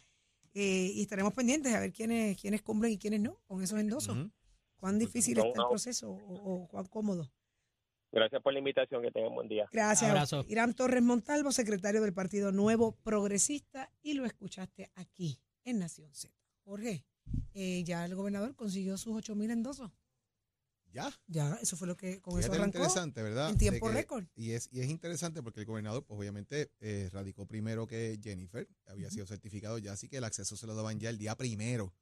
Eh, 0.54 0.92
y 0.94 1.02
estaremos 1.02 1.34
pendientes 1.34 1.74
a 1.74 1.80
ver 1.80 1.92
quiénes, 1.92 2.40
quiénes 2.40 2.62
cumplen 2.62 2.92
y 2.92 2.98
quiénes 2.98 3.22
no 3.22 3.40
con 3.46 3.64
esos 3.64 3.80
endosos. 3.80 4.16
Uh 4.16 4.20
-huh. 4.22 4.32
¿Cuán 4.78 5.00
difícil 5.00 5.38
no, 5.38 5.46
está 5.46 5.62
el 5.62 5.68
proceso 5.70 6.12
o, 6.12 6.18
o, 6.18 6.68
cuán 6.68 6.86
cómodo? 6.88 7.32
Gracias 8.12 8.44
por 8.44 8.54
la 8.54 8.60
invitación, 8.60 9.02
que 9.02 9.12
tengan 9.12 9.34
buen 9.34 9.48
día. 9.48 9.68
Gracias. 9.72 10.12
Abrazo. 10.12 10.46
Irán 10.48 10.74
Torres 10.74 11.02
Montalvo, 11.02 11.52
secretario 11.52 12.02
del 12.02 12.14
Partido 12.14 12.52
Nuevo 12.52 12.92
Progresista, 12.92 13.92
y 14.04 14.14
lo 14.14 14.26
escuchaste 14.26 14.92
aquí 14.94 15.40
en 15.64 15.80
Nación 15.80 16.14
Z. 16.14 16.32
Jorge, 16.64 17.04
eh, 17.54 17.84
ya 17.84 18.06
el 18.06 18.14
gobernador 18.14 18.56
consiguió 18.56 18.98
sus 18.98 19.16
8 19.16 19.36
mil 19.36 19.50
endosos. 19.50 19.90
Ya. 20.94 21.12
Ya, 21.28 21.58
eso 21.62 21.76
fue 21.76 21.88
lo 21.88 21.98
que 21.98 22.22
con 22.22 22.36
Fíjate 22.36 22.54
eso 22.54 22.62
arrancó. 22.62 22.78
interesante, 22.78 23.24
¿verdad? 23.24 23.50
en 23.50 23.58
tiempo 23.58 23.90
récord. 23.90 24.26
Y 24.36 24.52
es, 24.52 24.70
y 24.72 24.80
es 24.80 24.90
interesante 24.90 25.42
porque 25.42 25.62
el 25.62 25.66
gobernador, 25.66 26.06
pues 26.06 26.20
obviamente, 26.20 26.72
eh, 26.80 27.10
radicó 27.12 27.48
primero 27.48 27.88
que 27.88 28.20
Jennifer, 28.22 28.68
había 28.86 29.10
sido 29.10 29.26
certificado 29.26 29.78
ya, 29.80 29.94
así 29.94 30.08
que 30.08 30.18
el 30.18 30.24
acceso 30.24 30.56
se 30.56 30.68
lo 30.68 30.76
daban 30.76 31.00
ya 31.00 31.10
el 31.10 31.18
día 31.18 31.36
primero 31.36 31.94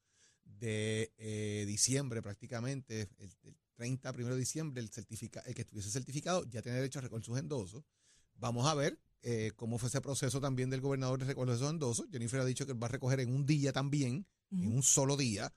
de 0.43 1.13
eh, 1.17 1.63
diciembre 1.65 2.21
prácticamente, 2.21 3.10
el, 3.17 3.33
el 3.43 3.55
30, 3.75 4.13
primero 4.13 4.36
de 4.36 4.41
diciembre, 4.41 4.81
el, 4.81 4.89
certifica, 4.89 5.39
el 5.45 5.55
que 5.55 5.62
estuviese 5.62 5.89
certificado 5.89 6.43
ya 6.45 6.62
tiene 6.62 6.77
derecho 6.77 7.00
a 7.00 7.01
recoger 7.01 7.25
sus 7.25 7.39
endosos. 7.39 7.83
Vamos 8.36 8.67
a 8.67 8.75
ver 8.75 9.00
eh, 9.24 9.51
cómo 9.55 9.77
fue 9.77 9.89
ese 9.89 10.01
proceso 10.01 10.41
también 10.41 10.69
del 10.69 10.81
gobernador 10.81 11.19
de 11.19 11.25
recoger 11.25 11.55
esos 11.55 11.69
endosos. 11.69 12.07
Jennifer 12.12 12.39
ha 12.39 12.45
dicho 12.45 12.65
que 12.65 12.74
va 12.74 12.88
a 12.88 12.89
recoger 12.91 13.19
en 13.21 13.33
un 13.33 13.45
día 13.45 13.71
también, 13.71 14.27
en 14.51 14.75
un 14.75 14.83
solo 14.83 15.15
día. 15.15 15.53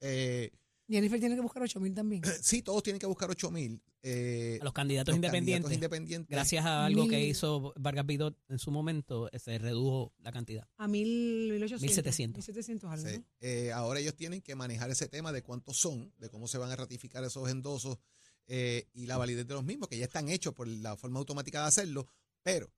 Eh, 0.00 0.52
Jennifer 0.88 1.20
tiene 1.20 1.34
que 1.34 1.40
buscar 1.42 1.62
8 1.62 1.80
mil 1.80 1.94
también. 1.94 2.22
sí, 2.42 2.62
todos 2.62 2.82
tienen 2.82 2.98
que 2.98 3.06
buscar 3.06 3.30
8 3.30 3.50
mil. 3.50 3.80
eh, 4.02 4.58
A 4.60 4.64
los 4.64 4.72
candidatos 4.72 5.08
los 5.12 5.16
independientes. 5.16 5.64
candidatos 5.64 5.74
independientes. 5.74 6.30
Gracias 6.30 6.64
a 6.64 6.86
algo 6.86 7.06
que 7.08 7.24
hizo 7.26 7.72
Vargas 7.76 8.06
Vidot 8.06 8.36
en 8.48 8.58
su 8.58 8.70
momento, 8.70 9.30
eh, 9.32 9.38
se 9.38 9.58
redujo 9.58 10.12
la 10.20 10.32
cantidad. 10.32 10.66
A 10.78 10.88
mil, 10.88 11.50
1800. 11.50 11.80
1700. 11.82 12.36
1700 12.38 12.90
algo, 12.90 13.08
Sí. 13.08 13.22
Eh, 13.40 13.72
ahora 13.72 14.00
ellos 14.00 14.14
tienen 14.16 14.40
que 14.40 14.54
manejar 14.54 14.90
ese 14.90 15.08
tema 15.08 15.30
de 15.32 15.42
cuántos 15.42 15.76
son, 15.76 16.12
de 16.18 16.30
cómo 16.30 16.48
se 16.48 16.58
van 16.58 16.70
a 16.70 16.76
ratificar 16.76 17.22
esos 17.24 17.48
endosos 17.50 17.98
eh, 18.46 18.88
y 18.94 19.04
la 19.06 19.18
validez 19.18 19.46
de 19.46 19.54
los 19.54 19.64
mismos, 19.64 19.88
que 19.88 19.98
ya 19.98 20.06
están 20.06 20.28
hechos 20.30 20.54
por 20.54 20.66
la 20.66 20.96
forma 20.96 21.18
automática 21.18 21.60
de 21.60 21.68
hacerlo, 21.68 22.06
pero 22.42 22.72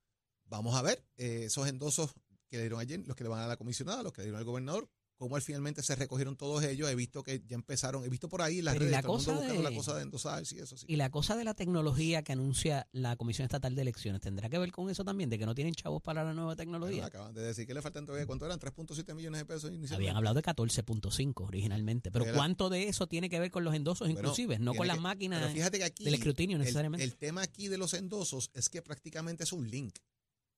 vamos 0.47 0.75
a 0.75 0.83
ver 0.83 1.05
eh, 1.17 1.45
esos 1.45 1.69
endosos 1.69 2.11
que 2.49 2.57
le 2.57 2.63
dieron 2.65 2.81
ayer, 2.81 3.01
los 3.07 3.15
que 3.17 3.23
le 3.23 3.31
van 3.31 3.41
a 3.41 3.47
la 3.47 3.57
comisionada, 3.57 4.03
los 4.03 4.13
que 4.13 4.23
le 4.23 4.25
dieron 4.25 4.41
al 4.41 4.45
gobernador, 4.45 4.89
cómo 5.21 5.37
al 5.37 5.43
finalmente 5.43 5.83
se 5.83 5.95
recogieron 5.97 6.35
todos 6.35 6.65
ellos. 6.65 6.89
He 6.89 6.95
visto 6.95 7.23
que 7.23 7.43
ya 7.47 7.55
empezaron, 7.55 8.03
he 8.05 8.09
visto 8.09 8.31
por 8.31 8.41
ahí 8.41 8.63
las 8.63 8.73
Pero 8.73 8.87
y 8.87 8.89
redes, 8.89 8.97
la 8.97 9.03
todo 9.03 9.13
el 9.13 9.19
mundo 9.19 9.31
cosa 9.33 9.39
buscando 9.47 9.63
de- 9.63 9.71
la 9.71 9.77
cosa 9.77 9.95
de 9.97 10.03
endosar, 10.03 10.47
sí, 10.47 10.59
eso 10.59 10.79
sí. 10.79 10.87
Y 10.89 10.97
la 10.97 11.11
cosa 11.11 11.37
de 11.37 11.45
la 11.45 11.53
tecnología 11.53 12.23
que 12.23 12.33
anuncia 12.33 12.89
la 12.93 13.17
Comisión 13.17 13.45
Estatal 13.45 13.75
de 13.75 13.83
Elecciones, 13.83 14.23
¿tendrá 14.23 14.49
que 14.49 14.59
ver 14.59 14.73
con 14.73 14.89
eso 14.89 15.05
también? 15.05 15.29
De 15.29 15.39
que 15.39 15.45
no 15.45 15.55
tienen 15.55 15.75
chavos 15.75 16.01
para 16.01 16.25
la 16.25 16.33
nueva 16.33 16.55
Bueno, 16.55 16.57
tecnología. 16.57 17.05
acaban 17.05 17.35
de 17.35 17.43
decir 17.43 17.67
que 17.67 17.75
le 17.75 17.83
faltan 17.83 18.07
todavía, 18.07 18.27
¿cuánto 18.27 18.47
eran? 18.47 18.59
3.7 18.59 19.15
millones 19.15 19.41
de 19.43 19.45
pesos 19.45 19.65
inicialmente. 19.71 19.95
Habían 19.95 20.17
hablado 20.17 20.37
de 20.37 20.43
14.5 20.43 21.45
originalmente, 21.45 22.11
pero 22.11 22.25
Era- 22.25 22.35
¿cuánto 22.35 22.71
de 22.71 22.89
eso 22.89 23.07
tiene 23.07 23.29
que 23.29 23.39
ver 23.39 23.51
con 23.51 23.63
los 23.63 23.75
endosos 23.75 24.09
Bueno, 24.09 24.21
inclusive? 24.21 24.59
No 24.59 24.73
con 24.75 24.87
las 24.87 24.97
que- 24.97 25.03
máquinas 25.03 25.41
Pero 25.43 25.53
fíjate 25.53 25.79
que 25.79 25.85
aquí 25.85 26.05
del 26.05 26.15
escrutinio 26.15 26.57
el- 26.57 26.63
necesariamente. 26.63 27.05
El, 27.05 27.17
tema 27.17 27.43
aquí 27.43 27.69
de 27.69 27.77
los 27.77 27.93
endosos 27.93 28.51
es 28.55 28.71
que 28.71 28.81
prácticamente 28.81 29.45
es 29.45 29.53
un 29.53 29.69
link, 29.71 29.97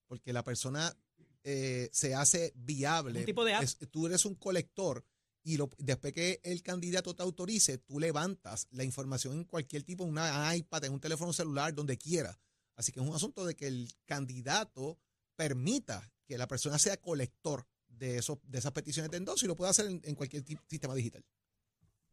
porque 0.07 0.33
la 0.33 0.45
persona 0.45 0.97
eh, 1.45 1.89
se 1.93 2.15
hace 2.15 2.53
viable. 2.57 3.21
Un 3.21 3.27
tipo 3.27 3.45
de 3.45 3.55
app. 3.55 3.63
Es- 3.63 3.79
tú 3.91 4.07
eres 4.07 4.25
un 4.25 4.35
colector 4.37 5.05
y 5.45 5.57
lo, 5.57 5.69
después 5.79 6.13
que 6.13 6.41
el 6.45 6.63
candidato 6.63 7.15
te 7.17 7.23
autorice, 7.23 7.79
tú 7.79 7.99
levantas 7.99 8.69
la 8.71 8.85
información 8.85 9.35
en 9.35 9.45
cualquier 9.45 9.83
tipo, 9.83 10.05
en 10.05 10.11
una 10.11 10.55
iPad, 10.57 10.85
en 10.85 10.93
un 10.93 11.01
teléfono 11.01 11.33
celular, 11.33 11.75
donde 11.75 11.99
quiera. 11.99 12.39
Así 12.77 12.93
que 12.93 13.01
es 13.01 13.07
un 13.07 13.15
asunto 13.15 13.45
de 13.45 13.55
que 13.57 13.67
el 13.67 13.89
candidato 14.05 14.99
permita 15.37 16.13
que 16.27 16.39
la 16.39 16.47
persona 16.47 16.79
sea 16.79 16.97
colector 16.97 17.67
de, 17.89 18.19
esos, 18.19 18.39
de 18.45 18.59
esas 18.59 18.73
peticiones 18.73 19.11
de 19.11 19.17
endoso 19.19 19.45
y 19.45 19.49
lo 19.49 19.57
puede 19.57 19.71
hacer 19.71 19.87
en, 19.87 20.01
en 20.05 20.15
cualquier 20.15 20.45
sistema 20.69 20.95
digital. 20.95 21.25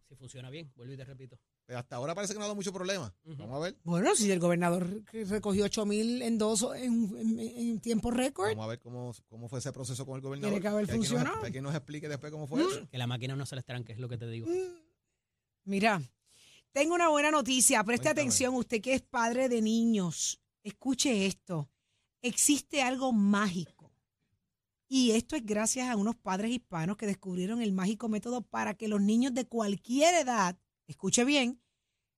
Si 0.09 0.15
funciona 0.15 0.49
bien, 0.49 0.71
vuelvo 0.75 0.91
y 0.93 0.97
te 0.97 1.05
repito. 1.05 1.39
Pero 1.67 1.77
hasta 1.77 1.95
ahora 1.97 2.15
parece 2.15 2.33
que 2.33 2.39
no 2.39 2.43
ha 2.45 2.47
dado 2.47 2.55
mucho 2.55 2.73
problema. 2.73 3.13
Vamos 3.23 3.55
a 3.57 3.59
ver. 3.59 3.77
Bueno, 3.83 4.15
si 4.15 4.31
el 4.31 4.39
gobernador 4.39 5.03
recogió 5.13 5.65
8 5.65 5.85
mil 5.85 6.23
endosos 6.23 6.75
en, 6.75 7.15
en- 7.15 7.39
en 7.39 7.79
tiempo 7.79 8.09
récord, 8.09 8.49
Vamos 8.49 8.65
a 8.65 8.69
ver 8.69 8.79
cómo, 8.79 9.13
cómo 9.27 9.47
fue 9.47 9.59
ese 9.59 9.71
proceso 9.71 10.03
con 10.07 10.15
el 10.15 10.21
gobernador. 10.21 10.49
Tiene 10.51 10.61
que 10.63 10.67
haber 10.67 10.87
funcionado. 10.87 11.43
hay 11.43 11.51
que 11.51 11.61
nos 11.61 11.75
explique 11.75 12.09
después 12.09 12.31
cómo 12.31 12.47
fue 12.47 12.63
eso. 12.63 12.87
Que 12.89 12.97
la 12.97 13.05
máquina 13.05 13.35
no 13.35 13.45
se 13.45 13.55
les 13.55 13.63
tranque, 13.65 13.93
es 13.93 13.99
lo 13.99 14.09
que 14.09 14.17
te 14.17 14.27
digo. 14.27 14.47
Mira, 15.65 16.01
tengo 16.71 16.95
una 16.95 17.09
buena 17.09 17.29
noticia. 17.29 17.83
Preste 17.83 18.05
Cuéntame. 18.05 18.21
atención, 18.21 18.55
usted 18.55 18.81
que 18.81 18.95
es 18.95 19.01
padre 19.03 19.47
de 19.47 19.61
niños. 19.61 20.41
Escuche 20.63 21.27
esto. 21.27 21.69
Existe 22.23 22.81
algo 22.81 23.11
mágico. 23.13 23.78
Y 24.91 25.12
esto 25.12 25.36
es 25.36 25.46
gracias 25.46 25.88
a 25.88 25.96
unos 25.96 26.15
padres 26.15 26.51
hispanos 26.51 26.98
que 26.98 27.05
descubrieron 27.05 27.62
el 27.62 27.72
mágico 27.72 28.10
método 28.10 28.41
para 28.41 28.74
que 28.74 28.88
los 28.88 29.00
niños 29.00 29.36
de 29.36 29.46
cualquier 29.46 30.15
edad, 30.15 30.58
escuche 30.88 31.24
bien, 31.24 31.62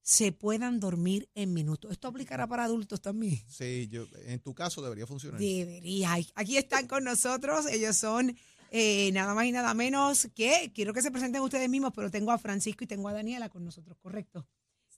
se 0.00 0.32
puedan 0.32 0.80
dormir 0.80 1.28
en 1.34 1.52
minutos. 1.52 1.92
Esto 1.92 2.08
aplicará 2.08 2.46
para 2.46 2.64
adultos 2.64 3.02
también. 3.02 3.38
Sí, 3.46 3.88
yo, 3.88 4.06
en 4.24 4.40
tu 4.40 4.54
caso 4.54 4.80
debería 4.80 5.06
funcionar. 5.06 5.38
Debería. 5.38 6.14
Aquí 6.34 6.56
están 6.56 6.88
con 6.88 7.04
nosotros. 7.04 7.66
Ellos 7.66 7.94
son 7.96 8.34
eh, 8.70 9.12
nada 9.12 9.34
más 9.34 9.44
y 9.44 9.52
nada 9.52 9.74
menos 9.74 10.28
que, 10.34 10.72
quiero 10.74 10.94
que 10.94 11.02
se 11.02 11.10
presenten 11.10 11.42
ustedes 11.42 11.68
mismos, 11.68 11.92
pero 11.94 12.10
tengo 12.10 12.32
a 12.32 12.38
Francisco 12.38 12.84
y 12.84 12.86
tengo 12.86 13.06
a 13.06 13.12
Daniela 13.12 13.50
con 13.50 13.66
nosotros, 13.66 13.98
correcto. 14.00 14.48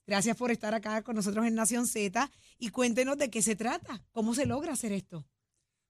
Gracias 0.07 0.37
por 0.37 0.49
estar 0.49 0.73
acá 0.73 1.01
con 1.01 1.17
nosotros 1.17 1.45
en 1.45 1.55
Nación 1.55 1.87
Z 1.87 2.31
y 2.57 2.69
cuéntenos 2.69 3.17
de 3.17 3.29
qué 3.29 3.41
se 3.41 3.57
trata, 3.57 4.01
cómo 4.11 4.33
se 4.33 4.45
logra 4.45 4.71
hacer 4.71 4.93
esto. 4.93 5.27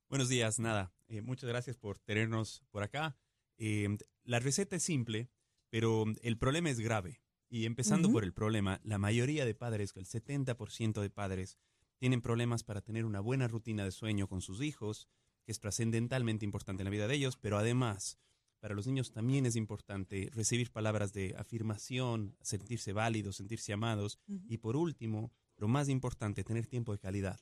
Buenos 0.07 0.29
días, 0.29 0.59
nada. 0.59 0.93
eh, 1.07 1.21
muchas 1.21 1.49
gracias 1.49 1.77
por 1.77 1.97
tenernos 1.97 2.63
por 2.69 2.83
acá. 2.83 3.17
Eh, 3.57 3.97
la 4.23 4.39
receta 4.39 4.75
es 4.75 4.83
simple, 4.83 5.31
pero 5.71 6.05
el 6.21 6.37
problema 6.37 6.69
es 6.69 6.79
grave. 6.79 7.21
Y 7.49 7.65
empezando 7.65 8.11
por 8.11 8.23
el 8.23 8.31
problema, 8.31 8.79
la 8.83 8.99
mayoría 8.99 9.45
de 9.45 9.55
padres, 9.55 9.93
el 9.95 10.05
70% 10.05 11.01
de 11.01 11.09
padres, 11.09 11.57
tienen 11.97 12.21
problemas 12.21 12.63
para 12.63 12.81
tener 12.81 13.03
una 13.03 13.19
buena 13.19 13.47
rutina 13.47 13.83
de 13.83 13.91
sueño 13.91 14.27
con 14.27 14.41
sus 14.41 14.61
hijos, 14.61 15.09
que 15.43 15.51
es 15.51 15.59
trascendentalmente 15.59 16.45
importante 16.45 16.83
en 16.83 16.85
la 16.85 16.91
vida 16.91 17.07
de 17.07 17.15
ellos, 17.15 17.37
pero 17.37 17.57
además, 17.57 18.19
para 18.59 18.75
los 18.75 18.85
niños 18.85 19.11
también 19.11 19.45
es 19.45 19.55
importante 19.55 20.29
recibir 20.33 20.71
palabras 20.71 21.13
de 21.13 21.35
afirmación, 21.37 22.35
sentirse 22.41 22.93
válidos, 22.93 23.37
sentirse 23.37 23.73
amados. 23.73 24.19
Y 24.27 24.57
por 24.57 24.75
último, 24.75 25.31
lo 25.57 25.67
más 25.67 25.89
importante, 25.89 26.43
tener 26.43 26.67
tiempo 26.67 26.91
de 26.91 26.99
calidad. 26.99 27.39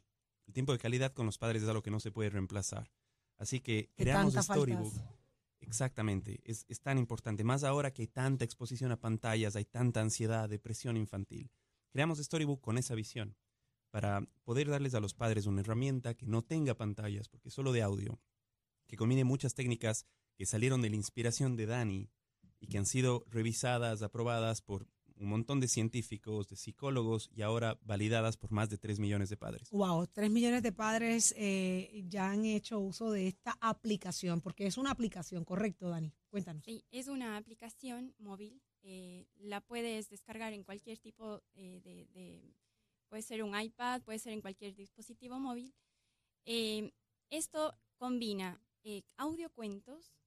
El 0.48 0.54
tiempo 0.54 0.72
de 0.72 0.80
calidad 0.80 1.14
con 1.14 1.26
los 1.26 1.38
padres 1.38 1.64
es 1.64 1.70
algo 1.70 1.82
que 1.82 1.92
no 1.92 2.00
se 2.00 2.12
puede 2.12 2.30
reemplazar. 2.30 2.92
Así 3.38 3.60
que 3.60 3.92
creamos 3.96 4.34
Storybook. 4.36 4.94
Exactamente, 5.60 6.42
es, 6.44 6.66
es 6.68 6.82
tan 6.82 6.98
importante. 6.98 7.44
Más 7.44 7.64
ahora 7.64 7.92
que 7.92 8.02
hay 8.04 8.08
tanta 8.08 8.44
exposición 8.44 8.92
a 8.92 9.00
pantallas, 9.00 9.56
hay 9.56 9.66
tanta 9.66 10.02
ansiedad, 10.02 10.50
depresión 10.50 10.98
infantil. 10.98 11.50
Creamos 11.90 12.20
Storybook 12.20 12.60
con 12.60 12.78
esa 12.78 12.96
visión 12.96 13.38
para 13.90 14.28
poder 14.44 14.70
darles 14.70 14.96
a 14.96 15.00
los 15.00 15.14
padres 15.14 15.46
una 15.46 15.62
herramienta 15.62 16.16
que 16.16 16.26
no 16.26 16.42
tenga 16.42 16.74
pantallas, 16.74 17.30
porque 17.30 17.50
es 17.50 17.54
solo 17.54 17.72
de 17.72 17.84
audio, 17.84 18.20
que 18.88 18.98
combine 18.98 19.24
muchas 19.24 19.54
técnicas 19.54 20.06
que 20.36 20.46
salieron 20.46 20.82
de 20.82 20.90
la 20.90 20.96
inspiración 20.96 21.56
de 21.56 21.68
Dani 21.68 22.10
y 22.60 22.68
que 22.68 22.78
han 22.78 22.86
sido 22.86 23.24
revisadas, 23.28 24.02
aprobadas 24.02 24.62
por 24.62 24.88
un 25.18 25.28
montón 25.30 25.60
de 25.60 25.68
científicos, 25.68 26.48
de 26.48 26.56
psicólogos 26.56 27.30
y 27.34 27.42
ahora 27.42 27.78
validadas 27.84 28.38
por 28.38 28.52
más 28.52 28.70
de 28.70 28.78
3 28.78 29.00
millones 29.00 29.30
de 29.30 29.38
padres. 29.38 29.70
Wow, 29.72 30.08
tres 30.08 30.30
millones 30.32 30.64
de 30.64 30.72
padres 30.72 31.34
eh, 31.38 32.04
ya 32.08 32.30
han 32.32 32.46
hecho 32.46 32.80
uso 32.80 33.12
de 33.12 33.28
esta 33.28 33.58
aplicación, 33.62 34.42
porque 34.42 34.66
es 34.68 34.78
una 34.78 34.92
aplicación, 34.92 35.46
correcto, 35.46 35.90
Dani. 35.90 36.12
Cuéntanos. 36.30 36.64
Sí, 36.66 36.84
es 36.92 37.08
una 37.08 37.38
aplicación 37.38 38.14
móvil. 38.20 38.62
eh, 38.86 39.28
la 39.38 39.62
puedes 39.62 40.10
descargar 40.10 40.52
en 40.54 40.64
cualquier 40.64 40.98
tipo 41.00 41.42
eh, 41.56 41.80
de, 41.84 42.06
de- 42.14 42.54
Puede 43.08 43.22
ser 43.22 43.44
un 43.44 43.58
iPad, 43.60 44.02
puede 44.02 44.18
ser 44.20 44.34
en 44.34 44.42
cualquier 44.42 44.74
dispositivo 44.76 45.40
móvil. 45.40 45.74
Eh, 46.46 46.92
esto 47.30 47.74
combina 47.98 48.60
eh, 48.84 49.04
audiocuentos, 49.18 50.12
l- 50.12 50.23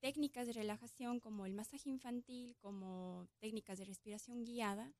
técnicas 0.00 0.46
de 0.46 0.52
relajación 0.52 1.20
como 1.20 1.46
el 1.46 1.54
masaje 1.54 1.88
infantil, 1.88 2.56
como 2.58 3.28
técnicas 3.38 3.78
de 3.78 3.84
respiración 3.84 4.44
guiada. 4.44 4.92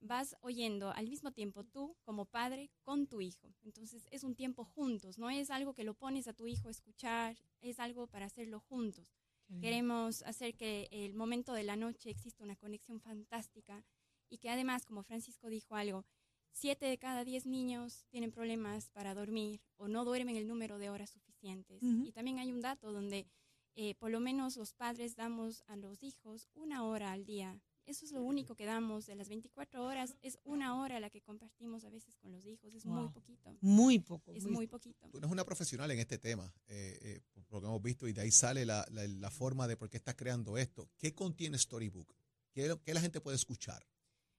Vas 0.00 0.36
oyendo 0.40 0.90
al 0.90 1.08
mismo 1.08 1.32
tiempo 1.32 1.64
tú 1.64 1.96
como 2.02 2.26
padre 2.26 2.70
con 2.82 3.06
tu 3.06 3.20
hijo. 3.20 3.54
Entonces 3.62 4.06
es 4.10 4.22
un 4.22 4.34
tiempo 4.34 4.64
juntos, 4.64 5.18
no 5.18 5.30
es 5.30 5.50
algo 5.50 5.72
que 5.72 5.84
lo 5.84 5.94
pones 5.94 6.28
a 6.28 6.34
tu 6.34 6.46
hijo 6.46 6.68
a 6.68 6.72
escuchar, 6.72 7.36
es 7.60 7.80
algo 7.80 8.06
para 8.06 8.26
hacerlo 8.26 8.60
juntos. 8.60 9.14
Queremos 9.60 10.22
hacer 10.22 10.54
que 10.56 10.88
el 10.90 11.14
momento 11.14 11.52
de 11.52 11.64
la 11.64 11.76
noche 11.76 12.10
exista 12.10 12.42
una 12.44 12.56
conexión 12.56 13.00
fantástica 13.00 13.84
y 14.28 14.38
que 14.38 14.50
además, 14.50 14.84
como 14.84 15.02
Francisco 15.02 15.48
dijo 15.48 15.76
algo, 15.76 16.04
siete 16.50 16.86
de 16.86 16.98
cada 16.98 17.24
diez 17.24 17.46
niños 17.46 18.04
tienen 18.10 18.32
problemas 18.32 18.88
para 18.90 19.14
dormir 19.14 19.60
o 19.76 19.86
no 19.86 20.04
duermen 20.04 20.36
el 20.36 20.48
número 20.48 20.78
de 20.78 20.90
horas 20.90 21.10
suficientes. 21.10 21.82
Y 21.82 22.12
también 22.12 22.38
hay 22.38 22.52
un 22.52 22.60
dato 22.60 22.92
donde 22.92 23.26
eh, 23.76 23.94
por 23.96 24.10
lo 24.10 24.20
menos 24.20 24.56
los 24.56 24.72
padres 24.72 25.16
damos 25.16 25.62
a 25.66 25.76
los 25.76 26.02
hijos 26.02 26.48
una 26.54 26.84
hora 26.84 27.12
al 27.12 27.24
día. 27.24 27.60
Eso 27.86 28.06
es 28.06 28.12
lo 28.12 28.22
único 28.22 28.54
que 28.54 28.64
damos 28.64 29.04
de 29.04 29.14
las 29.14 29.28
24 29.28 29.84
horas. 29.84 30.16
Es 30.22 30.38
una 30.44 30.80
hora 30.80 31.00
la 31.00 31.10
que 31.10 31.20
compartimos 31.20 31.84
a 31.84 31.90
veces 31.90 32.16
con 32.16 32.32
los 32.32 32.46
hijos. 32.46 32.72
Es 32.72 32.86
muy 32.86 33.02
Wow. 33.02 33.12
poquito. 33.12 33.56
Muy 33.60 33.98
poco. 33.98 34.32
Es 34.32 34.44
muy 34.44 34.52
muy 34.52 34.66
poquito. 34.66 35.06
Tú 35.10 35.18
eres 35.18 35.30
una 35.30 35.44
profesional 35.44 35.90
en 35.90 35.98
este 35.98 36.16
tema, 36.16 36.50
eh, 36.66 36.98
eh, 37.02 37.42
por 37.46 37.58
lo 37.58 37.60
que 37.60 37.66
hemos 37.66 37.82
visto, 37.82 38.08
y 38.08 38.14
de 38.14 38.22
ahí 38.22 38.30
sale 38.30 38.64
la, 38.64 38.86
la- 38.90 39.06
la 39.06 39.30
forma 39.30 39.68
de 39.68 39.76
por 39.76 39.90
qué 39.90 39.98
estás 39.98 40.14
creando 40.14 40.56
esto. 40.56 40.88
¿Qué 40.96 41.14
contiene 41.14 41.58
Storybook? 41.58 42.14
¿Qué, 42.52 42.74
qué 42.84 42.94
la 42.94 43.02
gente 43.02 43.20
puede 43.20 43.36
escuchar? 43.36 43.86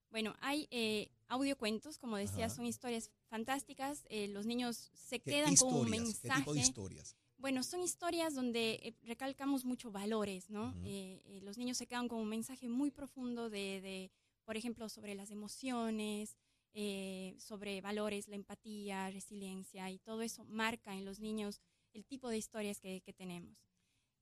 Bueno, 0.10 0.34
hay 0.40 0.68
eh, 0.72 1.12
audiocuentos, 1.28 2.00
como 2.00 2.18
decía, 2.18 2.46
Ajá. 2.46 2.56
son 2.56 2.66
historias 2.66 3.12
fantásticas. 3.28 4.06
eh, 4.10 4.28
los 4.30 4.46
niños 4.48 4.90
se 4.96 5.20
¿Qué 5.20 5.32
quedan 5.32 5.56
con 5.58 5.68
un 5.74 5.74
historias? 5.82 5.92
¿Qué 5.92 6.00
mensaje. 6.30 6.40
tipo 6.42 6.54
de 6.54 6.60
historias? 6.62 7.16
Bueno, 7.38 7.64
son 7.64 7.82
historias 7.82 8.34
donde 8.34 8.80
eh, 8.82 8.96
recalcamos 9.04 9.66
mucho 9.66 9.92
valores, 9.92 10.50
¿no? 10.50 10.74
Eh, 10.84 11.22
eh, 11.26 11.42
los 11.44 11.58
niños 11.58 11.78
se 11.78 11.86
quedan 11.86 12.08
con 12.08 12.20
un 12.20 12.30
mensaje 12.30 12.68
muy 12.70 12.92
profundo 12.92 13.50
de, 13.50 13.82
de, 13.82 14.12
por 14.46 14.58
ejemplo, 14.58 14.88
sobre 14.90 15.16
las 15.16 15.32
emociones, 15.32 16.38
eh, 16.74 17.36
sobre 17.40 17.82
valores, 17.82 18.28
la 18.28 18.36
empatía, 18.36 19.10
resiliencia, 19.12 19.90
y 19.92 20.00
todo 20.00 20.22
eso 20.22 20.44
marca 20.46 20.96
en 20.96 21.06
los 21.06 21.20
niños 21.20 21.62
el 21.94 22.06
tipo 22.06 22.30
de 22.30 22.38
historias 22.38 22.80
que, 22.80 23.02
que 23.02 23.14
tenemos. 23.14 23.58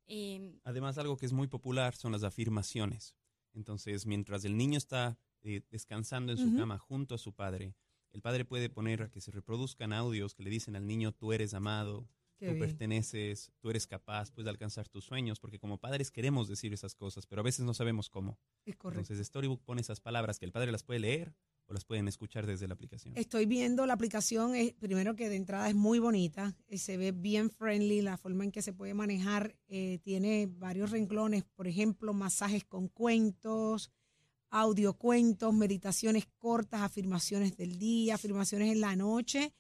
Eh, 0.06 0.60
Además, 0.64 0.98
algo 0.98 1.18
que 1.18 1.26
es 1.26 1.34
muy 1.34 1.48
popular 1.48 1.96
son 1.96 2.12
las 2.12 2.24
afirmaciones. 2.24 3.16
Entonces, 3.54 4.06
mientras 4.06 4.44
el 4.46 4.58
niño 4.58 4.78
está 4.78 5.18
descansando 5.70 6.32
en 6.32 6.38
su 6.38 6.56
cama 6.56 6.78
junto 6.78 7.16
a 7.16 7.18
su 7.18 7.34
padre, 7.34 7.76
el 8.12 8.22
padre 8.22 8.46
puede 8.46 8.70
poner 8.70 9.02
a 9.04 9.10
que 9.12 9.20
se 9.22 9.32
reproduzcan 9.32 9.92
audios 9.92 10.36
que 10.36 10.44
le 10.44 10.50
dicen 10.50 10.76
al 10.76 10.88
niño, 10.88 11.12
tú 11.12 11.34
eres 11.34 11.54
amado, 11.54 12.08
Qué 12.44 12.50
tú 12.50 12.56
bien. 12.56 12.68
perteneces, 12.68 13.54
tú 13.60 13.70
eres 13.70 13.88
capaz, 13.88 14.30
puedes 14.32 14.50
alcanzar 14.50 14.90
tus 14.90 15.06
sueños, 15.06 15.40
porque 15.40 15.60
como 15.60 15.78
padres 15.78 16.12
queremos 16.12 16.50
decir 16.50 16.74
esas 16.74 16.94
cosas, 16.94 17.26
pero 17.26 17.40
a 17.40 17.44
veces 17.44 17.64
no 17.64 17.74
sabemos 17.74 18.10
cómo. 18.10 18.38
Es 18.66 18.76
correcto. 18.76 19.00
Entonces, 19.00 19.26
Storybook 19.26 19.64
pone 19.64 19.80
esas 19.80 20.02
palabras 20.02 20.40
que 20.40 20.46
el 20.46 20.52
padre 20.52 20.70
las 20.72 20.84
puede 20.84 21.00
leer 21.00 21.34
o 21.68 21.74
las 21.74 21.86
pueden 21.86 22.10
escuchar 22.10 22.46
desde 22.46 22.68
la 22.68 22.74
aplicación. 22.74 23.18
Estoy 23.18 23.46
viendo 23.46 23.86
la 23.86 23.94
aplicación, 23.94 24.56
es, 24.56 24.74
primero 24.74 25.16
que 25.16 25.30
de 25.30 25.38
entrada 25.38 25.70
es 25.70 25.76
muy 25.76 26.00
bonita, 26.00 26.54
eh, 26.68 26.78
se 26.78 26.98
ve 26.98 27.14
bien 27.14 27.50
friendly, 27.50 28.02
la 28.02 28.18
forma 28.18 28.44
en 28.44 28.52
que 28.52 28.62
se 28.62 28.74
puede 28.74 28.94
manejar, 28.94 29.56
eh, 29.70 30.00
tiene 30.04 30.50
varios 30.52 30.92
renglones, 30.92 31.46
por 31.46 31.68
ejemplo, 31.68 32.14
masajes 32.14 32.66
con 32.66 32.90
cuentos, 32.90 33.90
audiocuentos, 34.50 35.54
meditaciones 35.54 36.26
cortas, 36.38 36.82
afirmaciones 36.82 37.56
del 37.56 37.80
día, 37.80 38.16
afirmaciones 38.16 38.74
en 38.74 38.82
la 38.82 38.98
noche, 38.98 39.54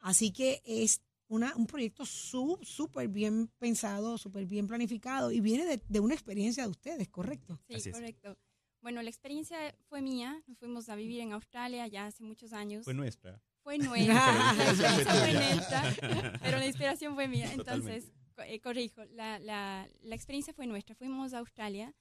así 0.00 0.32
que 0.32 0.62
es 0.66 1.00
una, 1.28 1.54
un 1.56 1.66
proyecto 1.66 2.04
súper 2.06 3.08
bien 3.08 3.48
pensado, 3.58 4.16
súper 4.18 4.46
bien 4.46 4.66
planificado 4.66 5.32
y 5.32 5.40
viene 5.40 5.64
de, 5.64 5.82
de 5.88 6.00
una 6.00 6.14
experiencia 6.14 6.62
de 6.64 6.70
ustedes, 6.70 7.08
¿correcto? 7.08 7.58
Sí, 7.68 7.74
Así 7.74 7.88
es. 7.88 7.94
correcto. 7.94 8.36
Bueno, 8.80 9.02
la 9.02 9.10
experiencia 9.10 9.74
fue 9.88 10.00
mía. 10.02 10.42
Nos 10.46 10.58
fuimos 10.58 10.88
a 10.88 10.94
vivir 10.94 11.20
en 11.20 11.32
Australia 11.32 11.86
ya 11.88 12.06
hace 12.06 12.22
muchos 12.22 12.52
años. 12.52 12.84
Fue 12.84 12.94
nuestra. 12.94 13.42
Fue 13.62 13.78
nuestra. 13.78 14.54
Pero 14.56 14.76
la 14.78 14.94
fue 14.94 15.06
inspiración 15.06 15.16
fue 15.16 15.32
nuestra, 15.32 16.38
pero 16.42 16.58
la 16.58 16.66
inspiración 16.66 17.14
fue 17.14 17.28
mía. 17.28 17.52
Entonces, 17.52 18.12
eh, 18.44 18.60
corrijo, 18.60 19.04
la, 19.06 19.40
la, 19.40 19.88
la 20.02 20.14
experiencia 20.14 20.52
fue 20.54 20.66
nuestra. 20.68 20.94
Fuimos 20.94 21.32
a 21.34 21.38
Australia. 21.38 21.92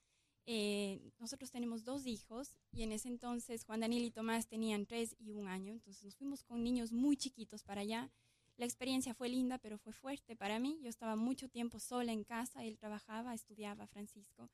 eh, 0.46 1.00
nosotros 1.18 1.50
tenemos 1.50 1.84
dos 1.84 2.06
hijos 2.06 2.56
y 2.72 2.84
en 2.84 2.92
ese 2.92 3.08
entonces 3.08 3.64
Juan 3.66 3.80
Daniel 3.80 4.04
y 4.04 4.12
Tomás 4.12 4.48
tenían 4.48 4.86
tres 4.86 5.16
y 5.18 5.32
un 5.32 5.48
año. 5.48 5.74
Entonces 5.74 6.04
nos 6.04 6.16
fuimos 6.16 6.44
con 6.44 6.64
niños 6.64 6.92
muy 6.92 7.18
chiquitos 7.18 7.64
para 7.64 7.82
allá. 7.82 8.12
La 8.58 8.66
experiencia 8.66 9.14
fue 9.14 9.28
linda, 9.30 9.58
pero 9.58 9.78
fue 9.78 9.92
fuerte 9.94 10.36
para 10.36 10.60
mí. 10.60 10.80
Yo 10.82 10.90
estaba 10.90 11.16
mucho 11.16 11.50
tiempo 11.50 11.80
sola 11.80 12.12
en 12.14 12.24
casa. 12.24 12.64
Él 12.64 12.78
trabajaba, 12.78 13.34
estudiaba, 13.34 13.86
Francisco. 13.88 14.50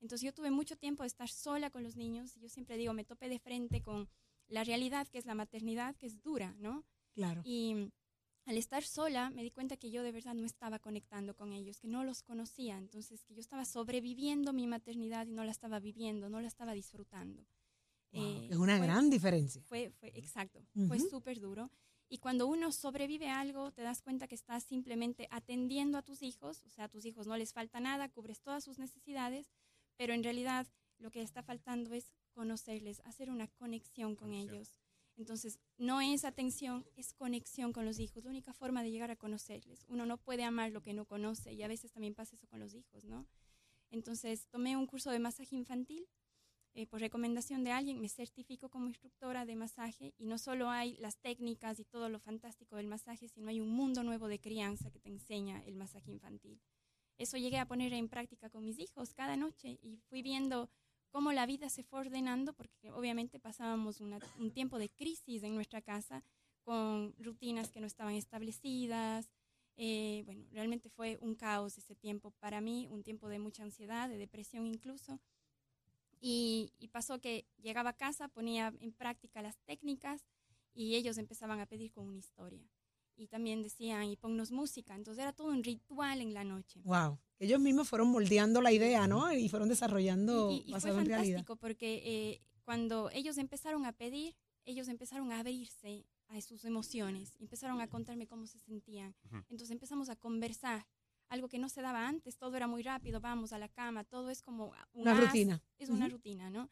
Entonces 0.00 0.24
yo 0.26 0.34
tuve 0.34 0.50
mucho 0.50 0.76
tiempo 0.76 1.02
de 1.04 1.06
estar 1.08 1.28
sola 1.28 1.70
con 1.70 1.82
los 1.82 1.96
niños. 1.96 2.36
y 2.36 2.40
Yo 2.40 2.48
siempre 2.48 2.76
digo, 2.76 2.92
me 2.92 3.04
topé 3.04 3.28
de 3.28 3.38
frente 3.38 3.80
con 3.80 4.08
la 4.48 4.64
realidad 4.64 5.06
que 5.08 5.18
es 5.18 5.24
la 5.26 5.34
maternidad, 5.34 5.94
que 5.96 6.06
es 6.06 6.20
dura, 6.20 6.54
¿no? 6.58 6.84
Claro. 7.14 7.40
Y 7.44 7.90
al 8.46 8.58
estar 8.58 8.82
sola 8.82 9.30
me 9.30 9.42
di 9.42 9.50
cuenta 9.50 9.76
que 9.76 9.90
yo 9.90 10.02
de 10.02 10.12
verdad 10.12 10.34
no 10.34 10.44
estaba 10.44 10.78
conectando 10.80 11.34
con 11.34 11.52
ellos, 11.52 11.78
que 11.80 11.88
no 11.88 12.04
los 12.04 12.22
conocía, 12.22 12.76
entonces 12.76 13.24
que 13.24 13.34
yo 13.34 13.40
estaba 13.40 13.64
sobreviviendo 13.64 14.52
mi 14.52 14.66
maternidad 14.66 15.26
y 15.26 15.32
no 15.32 15.44
la 15.44 15.50
estaba 15.52 15.78
viviendo, 15.80 16.28
no 16.28 16.40
la 16.40 16.48
estaba 16.48 16.74
disfrutando. 16.74 17.46
Wow, 18.12 18.22
Eh, 18.22 18.48
es 18.50 18.56
una 18.58 18.76
fue- 18.76 18.86
gran 18.86 19.08
diferencia. 19.08 19.62
Fue, 19.62 19.90
fue 19.98 20.10
exacto, 20.18 20.60
fue 20.88 20.98
súper 21.00 21.40
duro. 21.40 21.70
Y 22.08 22.18
cuando 22.18 22.46
uno 22.46 22.70
sobrevive 22.70 23.28
a 23.28 23.40
algo, 23.40 23.72
te 23.72 23.82
das 23.82 24.02
cuenta 24.02 24.28
que 24.28 24.34
estás 24.34 24.64
simplemente 24.64 25.26
atendiendo 25.30 25.98
a 25.98 26.02
tus 26.02 26.22
hijos, 26.22 26.62
o 26.64 26.68
sea, 26.68 26.84
a 26.84 26.88
tus 26.88 27.04
hijos 27.04 27.26
no 27.26 27.36
les 27.36 27.52
falta 27.52 27.80
nada, 27.80 28.08
cubres 28.08 28.40
todas 28.40 28.62
sus 28.62 28.78
necesidades, 28.78 29.50
pero 29.96 30.12
en 30.12 30.22
realidad 30.22 30.66
lo 30.98 31.10
que 31.10 31.22
está 31.22 31.42
faltando 31.42 31.92
es 31.94 32.12
conocerles, 32.32 33.00
hacer 33.04 33.30
una 33.30 33.48
conexión 33.48 34.16
con 34.16 34.28
Conexión. 34.28 34.54
ellos. 34.54 34.78
Entonces, 35.16 35.60
no 35.78 36.00
es 36.00 36.24
atención, 36.24 36.84
es 36.96 37.12
conexión 37.12 37.72
con 37.72 37.84
los 37.84 37.98
hijos, 38.00 38.24
la 38.24 38.30
única 38.30 38.52
forma 38.52 38.82
de 38.82 38.90
llegar 38.90 39.10
a 39.10 39.16
conocerles. 39.16 39.84
Uno 39.88 40.06
no 40.06 40.18
puede 40.18 40.42
amar 40.42 40.72
lo 40.72 40.82
que 40.82 40.92
no 40.92 41.04
conoce 41.04 41.52
y 41.52 41.62
a 41.62 41.68
veces 41.68 41.92
también 41.92 42.14
pasa 42.14 42.34
eso 42.34 42.48
con 42.48 42.58
los 42.58 42.74
hijos, 42.74 43.04
¿no? 43.04 43.26
Entonces, 43.90 44.48
tomé 44.48 44.76
un 44.76 44.86
curso 44.86 45.10
de 45.10 45.20
masaje 45.20 45.54
infantil 45.54 46.08
eh, 46.74 46.86
por 46.86 47.00
recomendación 47.00 47.62
de 47.62 47.70
alguien, 47.70 48.00
me 48.00 48.08
certifico 48.08 48.68
como 48.68 48.88
instructora 48.88 49.46
de 49.46 49.54
masaje 49.54 50.12
y 50.18 50.26
no 50.26 50.38
solo 50.38 50.70
hay 50.70 50.96
las 50.96 51.18
técnicas 51.18 51.78
y 51.78 51.84
todo 51.84 52.08
lo 52.08 52.18
fantástico 52.18 52.74
del 52.76 52.88
masaje, 52.88 53.28
sino 53.28 53.48
hay 53.48 53.60
un 53.60 53.70
mundo 53.70 54.02
nuevo 54.02 54.26
de 54.26 54.40
crianza 54.40 54.90
que 54.90 54.98
te 54.98 55.08
enseña 55.08 55.62
el 55.66 55.76
masaje 55.76 56.10
infantil. 56.10 56.60
Eso 57.16 57.36
llegué 57.36 57.58
a 57.58 57.66
poner 57.66 57.92
en 57.92 58.08
práctica 58.08 58.50
con 58.50 58.64
mis 58.64 58.80
hijos 58.80 59.14
cada 59.14 59.36
noche 59.36 59.78
y 59.82 59.98
fui 60.08 60.20
viendo 60.22 60.68
cómo 61.10 61.32
la 61.32 61.46
vida 61.46 61.68
se 61.68 61.84
fue 61.84 62.00
ordenando, 62.00 62.54
porque 62.54 62.90
obviamente 62.90 63.38
pasábamos 63.38 64.00
un 64.00 64.50
tiempo 64.52 64.80
de 64.80 64.88
crisis 64.88 65.44
en 65.44 65.54
nuestra 65.54 65.80
casa 65.80 66.24
con 66.64 67.14
rutinas 67.18 67.70
que 67.70 67.78
no 67.78 67.86
estaban 67.86 68.14
establecidas. 68.14 69.30
Eh, 69.76 70.22
bueno, 70.24 70.44
realmente 70.50 70.88
fue 70.88 71.18
un 71.20 71.36
caos 71.36 71.78
ese 71.78 71.94
tiempo 71.94 72.32
para 72.40 72.60
mí, 72.60 72.88
un 72.90 73.04
tiempo 73.04 73.28
de 73.28 73.38
mucha 73.38 73.62
ansiedad, 73.62 74.08
de 74.08 74.18
depresión 74.18 74.66
incluso. 74.66 75.20
Y, 76.26 76.72
y 76.78 76.88
pasó 76.88 77.20
que 77.20 77.44
llegaba 77.62 77.90
a 77.90 77.96
casa, 77.96 78.28
ponía 78.28 78.72
en 78.80 78.92
práctica 78.92 79.42
las 79.42 79.58
técnicas 79.66 80.24
y 80.72 80.94
ellos 80.94 81.18
empezaban 81.18 81.60
a 81.60 81.66
pedir 81.66 81.92
con 81.92 82.06
una 82.06 82.16
historia. 82.16 82.66
Y 83.16 83.26
también 83.28 83.62
decían, 83.62 84.04
y 84.04 84.16
ponnos 84.16 84.50
música. 84.50 84.94
Entonces 84.94 85.20
era 85.22 85.32
todo 85.34 85.48
un 85.48 85.62
ritual 85.62 86.22
en 86.22 86.32
la 86.32 86.42
noche. 86.42 86.80
Wow. 86.84 87.18
Ellos 87.38 87.60
mismos 87.60 87.88
fueron 87.90 88.08
moldeando 88.08 88.62
la 88.62 88.72
idea, 88.72 89.06
¿no? 89.06 89.30
Y 89.32 89.48
fueron 89.50 89.68
desarrollando 89.68 90.50
Y, 90.50 90.54
y- 90.66 90.74
y 90.74 90.80
fue 90.80 90.92
realidad. 90.92 91.18
fantástico 91.18 91.56
porque 91.56 92.02
eh, 92.04 92.40
cuando 92.64 93.10
ellos 93.12 93.36
empezaron 93.36 93.84
a 93.84 93.92
pedir, 93.92 94.34
ellos 94.64 94.88
empezaron 94.88 95.30
a 95.30 95.40
abrirse 95.40 96.06
a 96.28 96.40
sus 96.40 96.64
emociones, 96.64 97.36
empezaron 97.38 97.82
a 97.82 97.86
contarme 97.88 98.26
cómo 98.26 98.46
se 98.46 98.58
sentían. 98.60 99.14
Entonces 99.50 99.70
empezamos 99.70 100.08
a 100.08 100.16
conversar, 100.16 100.86
algo 101.28 101.48
que 101.48 101.58
no 101.58 101.68
se 101.68 101.82
daba 101.82 102.06
antes, 102.06 102.36
todo 102.36 102.56
era 102.56 102.66
muy 102.66 102.82
rápido, 102.82 103.20
vamos 103.20 103.52
a 103.52 103.58
la 103.58 103.68
cama, 103.68 104.04
todo 104.04 104.30
es 104.30 104.42
como 104.42 104.72
un 104.92 105.02
Una 105.02 105.12
haz, 105.12 105.20
rutina. 105.20 105.62
Es 105.78 105.88
una 105.90 106.06
Ujú. 106.06 106.16
rutina, 106.16 106.50
¿no? 106.50 106.70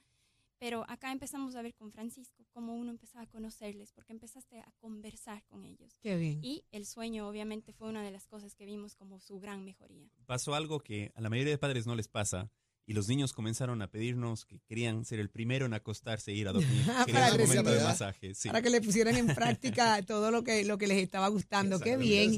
Pero 0.59 0.85
acá 0.89 1.11
empezamos 1.11 1.57
a 1.57 1.63
ver 1.63 1.75
con 1.75 1.91
Francisco 1.91 2.47
cómo 2.53 2.77
uno 2.77 2.91
empezaba 2.93 3.25
a 3.25 3.27
conocerles, 3.27 3.91
porque 3.93 4.13
empezaste 4.13 4.61
a 4.61 4.71
conversar 4.79 5.43
con 5.47 5.65
ellos. 5.65 5.99
Qué 6.01 6.17
bien. 6.17 6.39
Y 6.41 6.65
el 6.71 6.87
sueño 6.87 7.27
obviamente 7.29 7.73
fue 7.73 7.89
una 7.89 8.05
de 8.05 8.13
las 8.13 8.29
cosas 8.29 8.55
que 8.55 8.65
vimos 8.65 8.95
como 8.95 9.19
su 9.19 9.41
gran 9.41 9.65
mejoría. 9.65 10.09
Pasó 10.27 10.55
algo 10.55 10.79
que 10.79 11.11
a 11.17 11.21
la 11.21 11.31
mayoría 11.31 11.53
de 11.53 11.59
padres 11.59 11.87
no 11.87 11.97
les 11.97 12.07
pasa. 12.07 12.51
Y 12.85 12.95
los 12.95 13.09
niños 13.09 13.33
comenzaron 13.33 13.81
a 13.81 13.91
pedirnos 13.93 14.45
que 14.45 14.59
querían 14.61 15.05
ser 15.05 15.21
el 15.21 15.31
primero 15.31 15.67
en 15.67 15.73
acostarse 15.75 16.33
e 16.33 16.35
ir 16.35 16.49
a 16.49 16.53
dormir. 16.53 16.85
Para 16.85 17.05
Querían 17.07 17.31
su 17.31 17.39
momento 17.39 17.71
de 17.71 17.83
masaje. 17.85 18.35
sí. 18.35 18.49
Para 18.49 18.61
que 18.61 18.71
le 18.71 18.81
pusieran 18.81 19.17
en 19.17 19.35
práctica 19.35 20.03
todo 20.07 20.31
lo 20.33 20.43
que, 20.43 20.65
lo 20.65 20.79
que 20.79 20.89
les 20.89 20.99
estaba 20.99 21.29
gustando. 21.29 21.79
Qué 21.81 21.97
bien. 21.97 22.35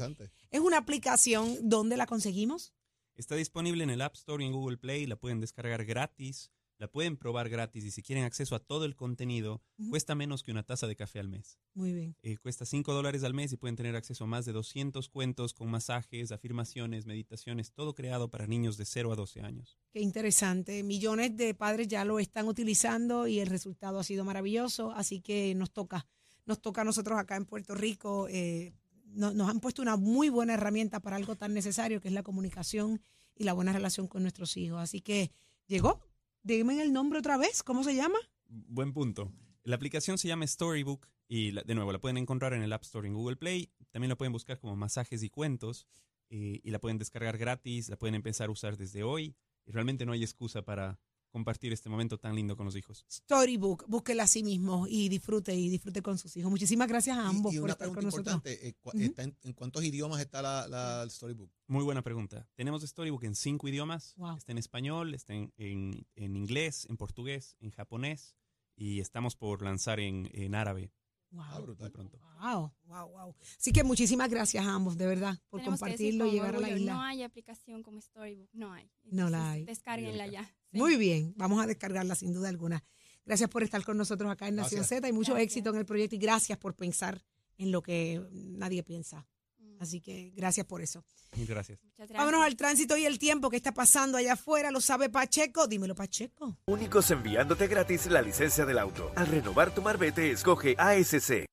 Es 0.55 0.61
una 0.61 0.77
aplicación, 0.77 1.57
¿dónde 1.63 1.97
la 1.97 2.05
conseguimos? 2.05 2.73
Está 3.15 3.35
disponible 3.35 3.83
en 3.83 3.89
el 3.89 3.99
App 3.99 4.15
Store 4.15 4.41
y 4.41 4.47
en 4.47 4.53
Google 4.53 4.77
Play. 4.77 5.05
La 5.05 5.17
pueden 5.17 5.41
descargar 5.41 5.83
gratis. 5.83 6.49
La 6.77 6.89
pueden 6.89 7.17
probar 7.17 7.49
gratis. 7.49 7.83
Y 7.83 7.91
si 7.91 8.01
quieren 8.01 8.23
acceso 8.23 8.55
a 8.55 8.59
todo 8.59 8.85
el 8.85 8.95
contenido, 8.95 9.61
cuesta 9.89 10.15
menos 10.15 10.43
que 10.43 10.51
una 10.51 10.63
taza 10.63 10.87
de 10.87 10.95
café 10.95 11.19
al 11.19 11.27
mes. 11.27 11.59
Muy 11.73 11.91
bien. 11.91 12.15
Eh, 12.23 12.37
cuesta 12.37 12.65
5 12.65 12.93
dólares 12.93 13.25
al 13.25 13.33
mes 13.33 13.51
y 13.51 13.57
pueden 13.57 13.75
tener 13.75 13.97
acceso 13.97 14.23
a 14.23 14.27
más 14.27 14.45
de 14.45 14.53
200 14.53 15.09
cuentos 15.09 15.53
con 15.53 15.69
masajes, 15.69 16.31
afirmaciones, 16.31 17.05
meditaciones, 17.05 17.73
todo 17.73 17.93
creado 17.93 18.29
para 18.29 18.47
niños 18.47 18.77
de 18.77 18.85
0 18.85 19.11
a 19.11 19.17
12 19.17 19.41
años. 19.41 19.77
Qué 19.91 19.99
interesante. 19.99 20.83
Millones 20.83 21.35
de 21.35 21.53
padres 21.53 21.89
ya 21.89 22.05
lo 22.05 22.17
están 22.17 22.47
utilizando 22.47 23.27
y 23.27 23.39
el 23.39 23.47
resultado 23.47 23.99
ha 23.99 24.05
sido 24.05 24.23
maravilloso. 24.23 24.91
Así 24.91 25.19
que 25.19 25.53
nos 25.53 25.73
toca, 25.73 26.07
nos 26.45 26.61
toca 26.61 26.79
a 26.79 26.85
nosotros 26.85 27.19
acá 27.19 27.35
en 27.35 27.43
Puerto 27.43 27.75
Rico. 27.75 28.29
eh, 28.29 28.73
no- 29.15 29.33
nos 29.33 29.49
han 29.49 29.59
puesto 29.59 29.81
una 29.81 29.97
muy 29.97 30.29
buena 30.29 30.53
herramienta 30.53 30.99
para 30.99 31.15
algo 31.15 31.35
tan 31.35 31.53
necesario 31.53 32.01
que 32.01 32.07
es 32.09 32.13
la 32.13 32.23
comunicación 32.23 33.01
y 33.35 33.43
la 33.43 33.53
buena 33.53 33.73
relación 33.73 34.07
con 34.07 34.21
nuestros 34.21 34.55
hijos. 34.57 34.79
Así 34.79 35.01
que 35.01 35.31
llegó. 35.67 36.01
Dime 36.43 36.79
el 36.81 36.93
nombre 36.93 37.19
otra 37.19 37.37
vez. 37.37 37.63
¿Cómo 37.63 37.83
se 37.83 37.95
llama? 37.95 38.17
Buen 38.47 38.93
punto. 38.93 39.31
La 39.63 39.75
aplicación 39.75 40.17
se 40.19 40.27
llama 40.27 40.45
Storybook 40.45 41.07
y 41.27 41.51
de 41.51 41.73
nuevo 41.75 41.91
la 41.91 41.99
pueden 41.99 42.17
encontrar 42.17 42.53
en 42.53 42.61
el 42.61 42.71
App 42.71 42.83
Store 42.83 43.07
y 43.07 43.09
en 43.09 43.15
Google 43.15 43.35
Play. 43.35 43.71
También 43.91 44.09
la 44.09 44.15
pueden 44.15 44.31
buscar 44.31 44.59
como 44.59 44.75
masajes 44.75 45.23
y 45.23 45.29
cuentos 45.29 45.87
eh, 46.29 46.59
y 46.63 46.69
la 46.69 46.79
pueden 46.79 46.97
descargar 46.99 47.37
gratis, 47.39 47.89
la 47.89 47.97
pueden 47.97 48.13
empezar 48.15 48.49
a 48.49 48.51
usar 48.51 48.77
desde 48.77 49.01
hoy 49.03 49.35
y 49.65 49.71
realmente 49.71 50.05
no 50.05 50.11
hay 50.11 50.21
excusa 50.23 50.61
para 50.63 50.99
compartir 51.35 51.73
este 51.73 51.89
momento 51.89 52.17
tan 52.17 52.33
lindo 52.33 52.55
con 52.55 52.65
los 52.65 52.77
hijos. 52.77 53.05
Storybook. 53.11 53.83
Búsquela 53.89 54.23
a 54.23 54.27
sí 54.27 54.41
mismo 54.41 54.87
y 54.87 55.09
disfrute 55.09 55.53
y 55.53 55.67
disfrute 55.69 56.01
con 56.01 56.17
sus 56.17 56.35
hijos. 56.37 56.49
Muchísimas 56.49 56.87
gracias 56.87 57.17
a 57.17 57.23
Y- 57.23 57.25
ambos 57.27 57.53
y, 57.53 57.57
por 57.57 57.65
una 57.65 57.73
estar 57.73 57.87
con 57.89 57.95
pregunta 57.97 58.17
nosotros. 58.31 58.35
importante, 58.35 58.67
eh, 58.69 59.13
en, 59.23 59.37
en 59.43 59.53
cuántos 59.53 59.83
idiomas 59.83 60.21
está 60.21 60.41
la, 60.41 60.65
la 60.69 61.03
el 61.03 61.11
Storybook? 61.11 61.51
Muy 61.67 61.83
buena 61.83 62.01
pregunta. 62.01 62.47
Tenemos 62.55 62.83
Storybook 62.83 63.25
en 63.25 63.35
cinco 63.35 63.67
idiomas. 63.67 64.13
Wow. 64.15 64.37
Está 64.37 64.53
en 64.53 64.57
español, 64.59 65.13
está 65.13 65.33
en, 65.33 65.51
en- 65.57 66.07
en 66.15 66.37
inglés, 66.37 66.87
en 66.89 66.95
portugués, 66.95 67.57
en 67.59 67.71
japonés 67.71 68.37
y 68.77 69.01
estamos 69.01 69.35
por 69.35 69.61
lanzar 69.61 69.99
en, 69.99 70.29
en 70.33 70.55
árabe 70.55 70.93
Ah, 71.37 71.53
Wow. 71.55 71.63
brutal. 71.63 71.91
pronto. 71.91 72.19
Wow, 72.39 72.71
wow, 72.85 73.07
wow. 73.09 73.35
Así 73.59 73.71
que 73.71 73.83
muchísimas 73.83 74.29
gracias 74.29 74.65
a 74.65 74.73
ambos, 74.73 74.97
de 74.97 75.05
verdad, 75.05 75.37
por 75.49 75.59
Tenemos 75.59 75.79
compartirlo 75.79 76.27
y 76.27 76.31
llegar 76.31 76.55
a 76.55 76.59
la 76.59 76.69
isla. 76.69 76.93
No 76.93 77.01
hay 77.01 77.23
aplicación 77.23 77.83
como 77.83 77.99
Storybook, 78.01 78.49
no 78.53 78.71
hay. 78.73 78.89
No 79.03 79.29
la 79.29 79.51
hay. 79.51 79.65
Descárguenla 79.65 80.27
ya. 80.27 80.43
Sí. 80.71 80.77
Muy 80.77 80.95
bien, 80.97 81.33
vamos 81.37 81.61
a 81.63 81.67
descargarla 81.67 82.15
sin 82.15 82.33
duda 82.33 82.49
alguna. 82.49 82.83
Gracias 83.25 83.49
por 83.49 83.63
estar 83.63 83.83
con 83.83 83.97
nosotros 83.97 84.31
acá 84.31 84.47
en 84.47 84.55
Nación 84.55 84.79
Gracias. 84.81 84.99
Z 84.99 85.09
y 85.09 85.13
mucho 85.13 85.31
Gracias. 85.33 85.47
éxito 85.51 85.69
en 85.71 85.77
el 85.77 85.85
proyecto 85.85 86.15
y 86.15 86.19
gracias 86.19 86.57
por 86.59 86.75
pensar 86.75 87.23
en 87.57 87.71
lo 87.71 87.81
que 87.81 88.21
nadie 88.31 88.83
piensa. 88.83 89.27
Así 89.79 90.01
que 90.01 90.31
gracias 90.35 90.65
por 90.65 90.81
eso. 90.81 91.03
Muchas 91.31 91.49
gracias. 91.49 91.79
Muchas 91.83 91.97
gracias. 91.97 92.17
Vámonos 92.17 92.45
al 92.45 92.55
tránsito 92.55 92.97
y 92.97 93.05
el 93.05 93.19
tiempo 93.19 93.49
que 93.49 93.57
está 93.57 93.73
pasando 93.73 94.17
allá 94.17 94.33
afuera. 94.33 94.71
¿Lo 94.71 94.81
sabe 94.81 95.09
Pacheco? 95.09 95.67
Dímelo, 95.67 95.95
Pacheco. 95.95 96.57
Únicos 96.67 97.11
enviándote 97.11 97.67
gratis 97.67 98.07
la 98.07 98.21
licencia 98.21 98.65
del 98.65 98.79
auto. 98.79 99.11
Al 99.15 99.27
renovar 99.27 99.73
tu 99.73 99.81
marbete, 99.81 100.31
escoge 100.31 100.75
ASC. 100.77 101.45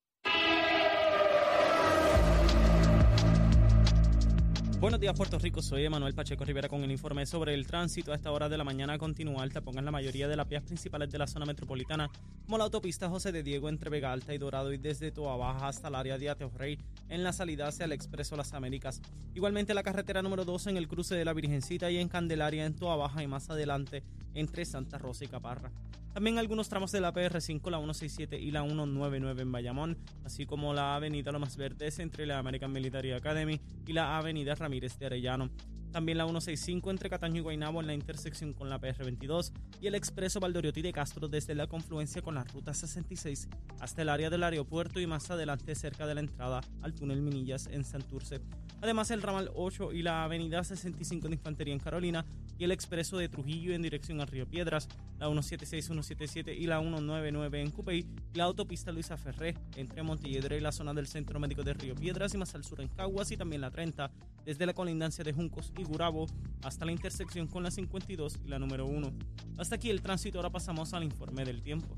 Buenos 4.82 4.98
días, 4.98 5.14
Puerto 5.16 5.38
Rico. 5.38 5.62
Soy 5.62 5.84
Emanuel 5.84 6.12
Pacheco 6.12 6.44
Rivera 6.44 6.68
con 6.68 6.82
el 6.82 6.90
informe 6.90 7.24
sobre 7.24 7.54
el 7.54 7.68
tránsito. 7.68 8.10
A 8.10 8.16
esta 8.16 8.32
hora 8.32 8.48
de 8.48 8.58
la 8.58 8.64
mañana 8.64 8.98
continúa 8.98 9.44
alta. 9.44 9.60
Pongan 9.60 9.84
la 9.84 9.92
mayoría 9.92 10.26
de 10.26 10.34
las 10.34 10.48
vías 10.48 10.64
principales 10.64 11.08
de 11.08 11.18
la 11.18 11.28
zona 11.28 11.46
metropolitana, 11.46 12.10
como 12.46 12.58
la 12.58 12.64
autopista 12.64 13.08
José 13.08 13.30
de 13.30 13.44
Diego 13.44 13.68
entre 13.68 13.90
Vega 13.90 14.12
Alta 14.12 14.34
y 14.34 14.38
Dorado 14.38 14.72
y 14.72 14.78
desde 14.78 15.12
Toa 15.12 15.36
Baja 15.36 15.68
hasta 15.68 15.86
el 15.86 15.94
área 15.94 16.18
de 16.18 16.30
Ateo 16.30 16.50
Rey 16.58 16.80
en 17.08 17.22
la 17.22 17.32
salida 17.32 17.68
hacia 17.68 17.84
el 17.84 17.92
Expreso 17.92 18.36
Las 18.36 18.54
Américas. 18.54 19.00
Igualmente 19.36 19.72
la 19.72 19.84
carretera 19.84 20.20
número 20.20 20.44
2 20.44 20.66
en 20.66 20.76
el 20.76 20.88
cruce 20.88 21.14
de 21.14 21.24
la 21.24 21.32
Virgencita 21.32 21.88
y 21.88 21.98
en 21.98 22.08
Candelaria 22.08 22.66
en 22.66 22.74
Toa 22.74 22.96
Baja 22.96 23.22
y 23.22 23.28
más 23.28 23.50
adelante 23.50 24.02
entre 24.34 24.64
Santa 24.64 24.98
Rosa 24.98 25.24
y 25.24 25.28
Caparra. 25.28 25.70
También 26.12 26.38
algunos 26.38 26.68
tramos 26.68 26.92
de 26.92 27.00
la 27.00 27.14
PR5, 27.14 27.70
la 27.70 27.78
167 27.78 28.38
y 28.38 28.50
la 28.50 28.62
199 28.62 29.42
en 29.42 29.50
Bayamón, 29.50 29.98
así 30.24 30.44
como 30.44 30.74
la 30.74 30.94
avenida 30.94 31.32
Lomas 31.32 31.56
Verdes 31.56 31.98
entre 32.00 32.26
la 32.26 32.38
American 32.38 32.70
Military 32.70 33.12
Academy 33.12 33.60
y 33.86 33.92
la 33.94 34.18
avenida 34.18 34.54
Ramírez 34.54 34.98
de 34.98 35.06
Arellano. 35.06 35.50
También 35.92 36.16
la 36.16 36.24
165 36.24 36.90
entre 36.90 37.10
Cataño 37.10 37.36
y 37.36 37.40
Guaynabo 37.40 37.80
en 37.80 37.86
la 37.86 37.92
intersección 37.92 38.54
con 38.54 38.70
la 38.70 38.80
PR22 38.80 39.52
y 39.78 39.88
el 39.88 39.94
expreso 39.94 40.40
Valdoriotti 40.40 40.80
de 40.80 40.90
Castro 40.90 41.28
desde 41.28 41.54
la 41.54 41.66
confluencia 41.66 42.22
con 42.22 42.34
la 42.34 42.44
ruta 42.44 42.72
66 42.72 43.48
hasta 43.78 44.00
el 44.00 44.08
área 44.08 44.30
del 44.30 44.42
aeropuerto 44.42 45.00
y 45.00 45.06
más 45.06 45.30
adelante 45.30 45.74
cerca 45.74 46.06
de 46.06 46.14
la 46.14 46.20
entrada 46.22 46.62
al 46.80 46.94
túnel 46.94 47.20
Minillas 47.20 47.66
en 47.66 47.84
Santurce. 47.84 48.40
Además 48.80 49.10
el 49.10 49.20
ramal 49.20 49.50
8 49.54 49.92
y 49.92 50.02
la 50.02 50.24
avenida 50.24 50.64
65 50.64 51.28
de 51.28 51.34
Infantería 51.34 51.74
en 51.74 51.80
Carolina 51.80 52.24
y 52.58 52.64
el 52.64 52.72
expreso 52.72 53.18
de 53.18 53.28
Trujillo 53.28 53.74
en 53.74 53.82
dirección 53.82 54.20
a 54.20 54.24
Río 54.24 54.48
Piedras, 54.48 54.88
la 55.18 55.26
176, 55.26 55.84
177 55.84 56.54
y 56.54 56.66
la 56.66 56.80
199 56.80 57.60
en 57.60 57.70
Cupey 57.70 58.06
y 58.32 58.38
la 58.38 58.44
autopista 58.44 58.90
Luisa 58.92 59.16
Ferré 59.16 59.54
entre 59.76 60.02
Montelledra 60.02 60.56
y 60.56 60.60
la 60.60 60.72
zona 60.72 60.94
del 60.94 61.06
Centro 61.06 61.38
Médico 61.38 61.62
de 61.62 61.74
Río 61.74 61.94
Piedras 61.94 62.34
y 62.34 62.38
más 62.38 62.54
al 62.54 62.64
sur 62.64 62.80
en 62.80 62.88
Caguas 62.88 63.30
y 63.30 63.36
también 63.36 63.60
la 63.60 63.70
30 63.70 64.10
desde 64.44 64.66
la 64.66 64.74
colindancia 64.74 65.24
de 65.24 65.32
Juncos 65.32 65.72
y 65.78 65.84
Gurabo 65.84 66.26
hasta 66.62 66.84
la 66.84 66.92
intersección 66.92 67.46
con 67.46 67.62
la 67.62 67.70
52 67.70 68.40
y 68.44 68.48
la 68.48 68.58
número 68.58 68.86
1. 68.86 69.12
Hasta 69.58 69.76
aquí 69.76 69.90
el 69.90 70.02
tránsito, 70.02 70.38
ahora 70.38 70.50
pasamos 70.50 70.94
al 70.94 71.04
informe 71.04 71.44
del 71.44 71.62
tiempo. 71.62 71.94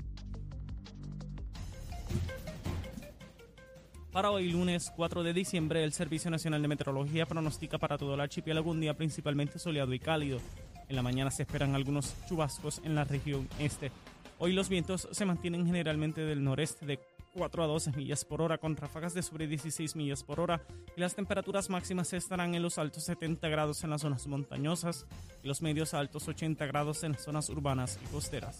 Para 4.11 4.31
hoy 4.31 4.49
lunes 4.49 4.93
4 4.95 5.23
de 5.23 5.33
diciembre, 5.33 5.83
el 5.83 5.91
Servicio 5.91 6.31
Nacional 6.31 6.61
de 6.61 6.69
Meteorología 6.69 7.25
pronostica 7.25 7.77
para 7.77 7.97
todo 7.97 8.13
el 8.13 8.21
archipiélago 8.21 8.71
un 8.71 8.79
día 8.79 8.95
principalmente 8.95 9.59
soleado 9.59 9.93
y 9.93 9.99
cálido. 9.99 10.39
En 10.87 10.95
la 10.95 11.01
mañana 11.01 11.31
se 11.31 11.43
esperan 11.43 11.75
algunos 11.75 12.15
chubascos 12.27 12.81
en 12.85 12.95
la 12.95 13.03
región 13.03 13.49
este. 13.59 13.91
Hoy 14.39 14.53
los 14.53 14.69
vientos 14.69 15.09
se 15.11 15.25
mantienen 15.25 15.65
generalmente 15.65 16.21
del 16.21 16.43
noreste 16.43 16.85
de 16.85 16.99
4 17.35 17.63
a 17.63 17.67
12 17.67 17.91
millas 17.91 18.23
por 18.23 18.41
hora 18.41 18.57
con 18.57 18.77
ráfagas 18.77 19.13
de 19.13 19.21
sobre 19.21 19.45
16 19.45 19.95
millas 19.97 20.23
por 20.23 20.39
hora 20.39 20.61
y 20.95 21.01
las 21.01 21.15
temperaturas 21.15 21.69
máximas 21.69 22.13
estarán 22.13 22.55
en 22.55 22.63
los 22.63 22.77
altos 22.77 23.03
70 23.03 23.47
grados 23.49 23.83
en 23.83 23.89
las 23.89 24.01
zonas 24.01 24.25
montañosas 24.27 25.05
y 25.43 25.47
los 25.47 25.61
medios 25.61 25.93
a 25.93 25.99
altos 25.99 26.27
80 26.27 26.65
grados 26.65 27.03
en 27.03 27.11
las 27.11 27.23
zonas 27.23 27.49
urbanas 27.49 27.99
y 28.01 28.07
costeras. 28.07 28.59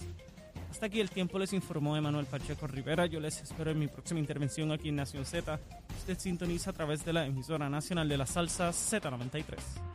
Hasta 0.70 0.88
aquí 0.88 1.00
el 1.00 1.10
tiempo 1.10 1.40
les 1.40 1.54
informó 1.54 1.96
Emanuel 1.96 2.26
Pacheco 2.26 2.68
Rivera. 2.68 3.06
Yo 3.06 3.22
les 3.22 3.42
espero 3.42 3.72
en 3.72 3.80
mi 3.80 3.88
próxima 3.88 4.20
intervención 4.20 4.74
aquí 4.74 4.90
en 4.90 4.98
Nación 4.98 5.26
Z. 5.26 5.58
Usted 6.00 6.20
sintoniza 6.20 6.72
a 6.72 6.74
través 6.74 7.06
de 7.06 7.14
la 7.14 7.26
emisora 7.26 7.70
nacional 7.70 8.10
de 8.10 8.18
la 8.18 8.26
salsa 8.26 8.72
Z93. 8.72 9.95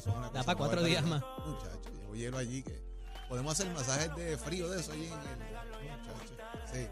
Sí, 0.00 0.08
no, 0.10 0.10
Leo, 0.10 0.10
eso 0.10 0.10
es 0.10 0.16
una 0.16 0.28
cosa. 0.30 0.44
pa' 0.44 0.54
cuatro 0.56 0.82
días 0.82 1.04
más. 1.04 1.22
Muchacho, 1.46 1.90
llevo 1.98 2.14
hielo 2.14 2.38
allí 2.38 2.62
que 2.62 2.80
podemos 3.28 3.52
hacer 3.52 3.72
masajes 3.72 4.14
de 4.16 4.36
frío 4.38 4.68
de 4.70 4.80
eso 4.80 4.92
allí 4.92 5.06
en 5.06 5.12
el. 5.12 5.18
Muchacho, 5.18 6.36
sí. 6.72 6.86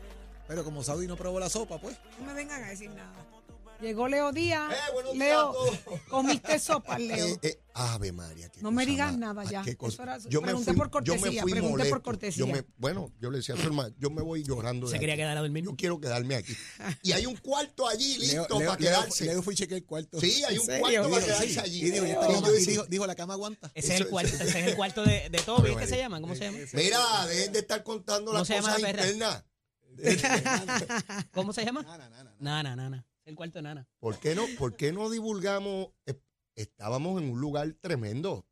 Pero 0.47 0.65
como 0.65 0.83
Saudi 0.83 1.07
no 1.07 1.17
probó 1.17 1.41
la 1.41 1.49
sopa, 1.49 1.79
pues. 1.79 1.97
No 2.19 2.27
me 2.27 2.35
vengan 2.35 2.63
a 2.63 2.69
decir 2.69 2.91
nada. 2.91 3.13
Llegó 3.81 4.09
Leo 4.09 4.33
Díaz. 4.33 4.73
Eh, 4.73 4.77
buenos 4.95 5.13
días 5.13 5.27
Leo, 5.27 5.55
comiste 6.09 6.59
sopa, 6.59 6.99
Leo. 6.99 7.27
Eh, 7.27 7.39
eh, 7.43 7.61
Ave 7.75 8.13
María. 8.13 8.49
qué 8.49 8.63
No 8.63 8.71
me 8.71 8.87
digas 8.87 9.11
más- 9.13 9.19
nada 9.19 9.43
ah, 9.43 9.51
ya. 9.51 9.63
qué 9.63 9.77
cosa. 9.77 10.03
Era- 10.05 10.19
yo 10.29 10.41
me 10.41 10.53
fui, 10.55 10.75
por 10.75 11.05
yo 11.05 11.15
me 11.15 11.21
cortesía, 11.21 11.43
fui 11.43 11.51
pregunté 11.53 11.85
por 11.91 12.03
cortesía. 12.03 12.39
Yo 12.47 12.47
me- 12.51 12.65
bueno, 12.79 13.13
yo 13.21 13.31
le 13.31 13.39
decía 13.39 13.57
a 13.57 13.59
su 13.59 13.65
hermano, 13.67 13.93
yo 13.99 14.11
me 14.11 14.23
voy 14.23 14.43
llorando. 14.45 14.87
de 14.87 14.93
Se 14.93 14.99
quería 15.01 15.15
aquí. 15.15 15.23
quedar 15.23 15.37
a 15.37 15.41
dormir. 15.41 15.65
Yo 15.65 15.75
quiero 15.77 16.01
quedarme 16.01 16.37
aquí. 16.37 16.57
Y 17.03 17.13
hay 17.13 17.27
un 17.27 17.37
cuarto 17.37 17.87
allí 17.89 18.17
listo 18.19 18.35
Leo, 18.37 18.47
para 18.49 18.61
Leo, 18.61 18.77
quedarse. 18.77 19.25
Leo 19.27 19.43
fue 19.43 19.55
y 19.55 19.57
chequeé 19.57 19.77
el 19.79 19.85
cuarto. 19.85 20.21
sí, 20.21 20.45
hay 20.45 20.55
¿En 20.55 20.61
un 20.61 20.67
cuarto 20.67 20.83
para 20.85 21.09
Dijo, 21.09 21.27
quedarse 21.27 21.49
sí. 21.51 21.59
allí. 21.59 21.81
Y 21.87 21.91
dijo, 21.91 22.07
y 22.07 22.11
esta 22.11 22.25
Y 22.31 22.33
cama- 22.35 22.47
yo 22.47 22.53
y 22.55 22.57
decía, 22.59 22.73
dijo, 22.73 22.87
dijo, 22.87 23.07
la 23.07 23.15
cama 23.17 23.35
aguanta. 23.35 23.71
Ese 23.75 23.95
es 23.95 24.01
el 24.01 24.09
cuarto, 24.09 24.35
ese 24.35 24.45
es 24.61 24.67
el 24.69 24.77
cuarto 24.77 25.05
de, 25.05 25.29
de 25.31 25.39
Toby, 25.41 25.77
¿qué 25.77 25.87
se 25.87 25.97
llaman? 25.99 26.23
¿Cómo 26.23 26.35
se 26.37 26.45
llama? 26.45 26.59
Mira, 26.73 27.27
dejen 27.27 27.53
de 27.53 27.59
estar 27.59 27.83
contando 27.83 28.31
¿Cómo 28.31 28.39
las 28.39 28.49
llama 28.49 28.73
cosas 28.75 28.89
internas. 28.89 29.45
¿Cómo 31.33 31.53
se 31.53 31.65
llama? 31.65 31.83
Nana, 31.87 32.09
nana, 32.09 32.25
nana. 32.25 32.37
Nana, 32.39 32.77
nana. 32.77 33.07
El 33.25 33.35
cuarto 33.37 33.59
de 33.59 33.63
Nana. 33.63 33.89
¿Por 33.99 34.19
qué 34.19 34.35
no, 34.35 34.45
por 34.59 34.77
qué 34.77 34.93
no 34.93 35.11
divulgamos? 35.11 35.89
Eh, 36.07 36.21
Estábamos 36.57 37.21
en 37.21 37.31
un 37.31 37.41
lugar 37.41 37.73
tremendo. 37.81 38.47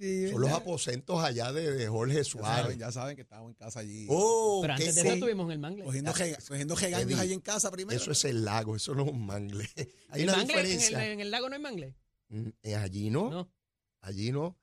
Sí, 0.00 0.30
Son 0.30 0.40
los 0.40 0.50
aposentos 0.52 1.22
allá 1.22 1.52
de, 1.52 1.72
de 1.72 1.88
Jorge 1.88 2.18
Ya 2.18 2.24
Suárez. 2.24 2.62
saben, 2.62 2.78
ya 2.78 2.92
saben 2.92 3.16
que 3.16 3.22
estábamos 3.22 3.50
en 3.50 3.54
casa 3.56 3.80
allí. 3.80 4.06
Oh, 4.08 4.60
Pero 4.62 4.76
¿qué 4.76 4.82
antes 4.84 4.94
de 4.94 5.00
eso 5.02 5.12
estuvimos 5.14 5.46
en 5.46 5.50
el 5.52 5.58
mangle. 5.58 5.84
cogiendo, 5.84 6.12
rega- 6.12 6.38
cogiendo 6.46 6.76
ahí 7.18 7.32
en 7.32 7.40
casa 7.40 7.70
primero. 7.72 8.00
Eso 8.00 8.12
es 8.12 8.24
el 8.24 8.44
lago, 8.44 8.76
eso 8.76 8.94
no 8.94 9.04
es 9.04 9.10
un 9.10 9.26
mangle. 9.26 9.68
Hay 10.10 10.22
¿El 10.22 10.28
una 10.28 10.38
mangle? 10.38 10.54
¿En 10.60 10.62
diferencia. 10.66 11.04
el, 11.04 11.12
en 11.12 11.20
el 11.20 11.30
lago 11.32 11.48
no 11.48 11.56
hay 11.56 11.60
mangle? 11.60 11.94
Mm, 12.28 12.48
eh, 12.62 12.76
allí 12.76 13.10
no, 13.10 13.28
No. 13.30 13.52
allí 14.00 14.30
no. 14.32 14.56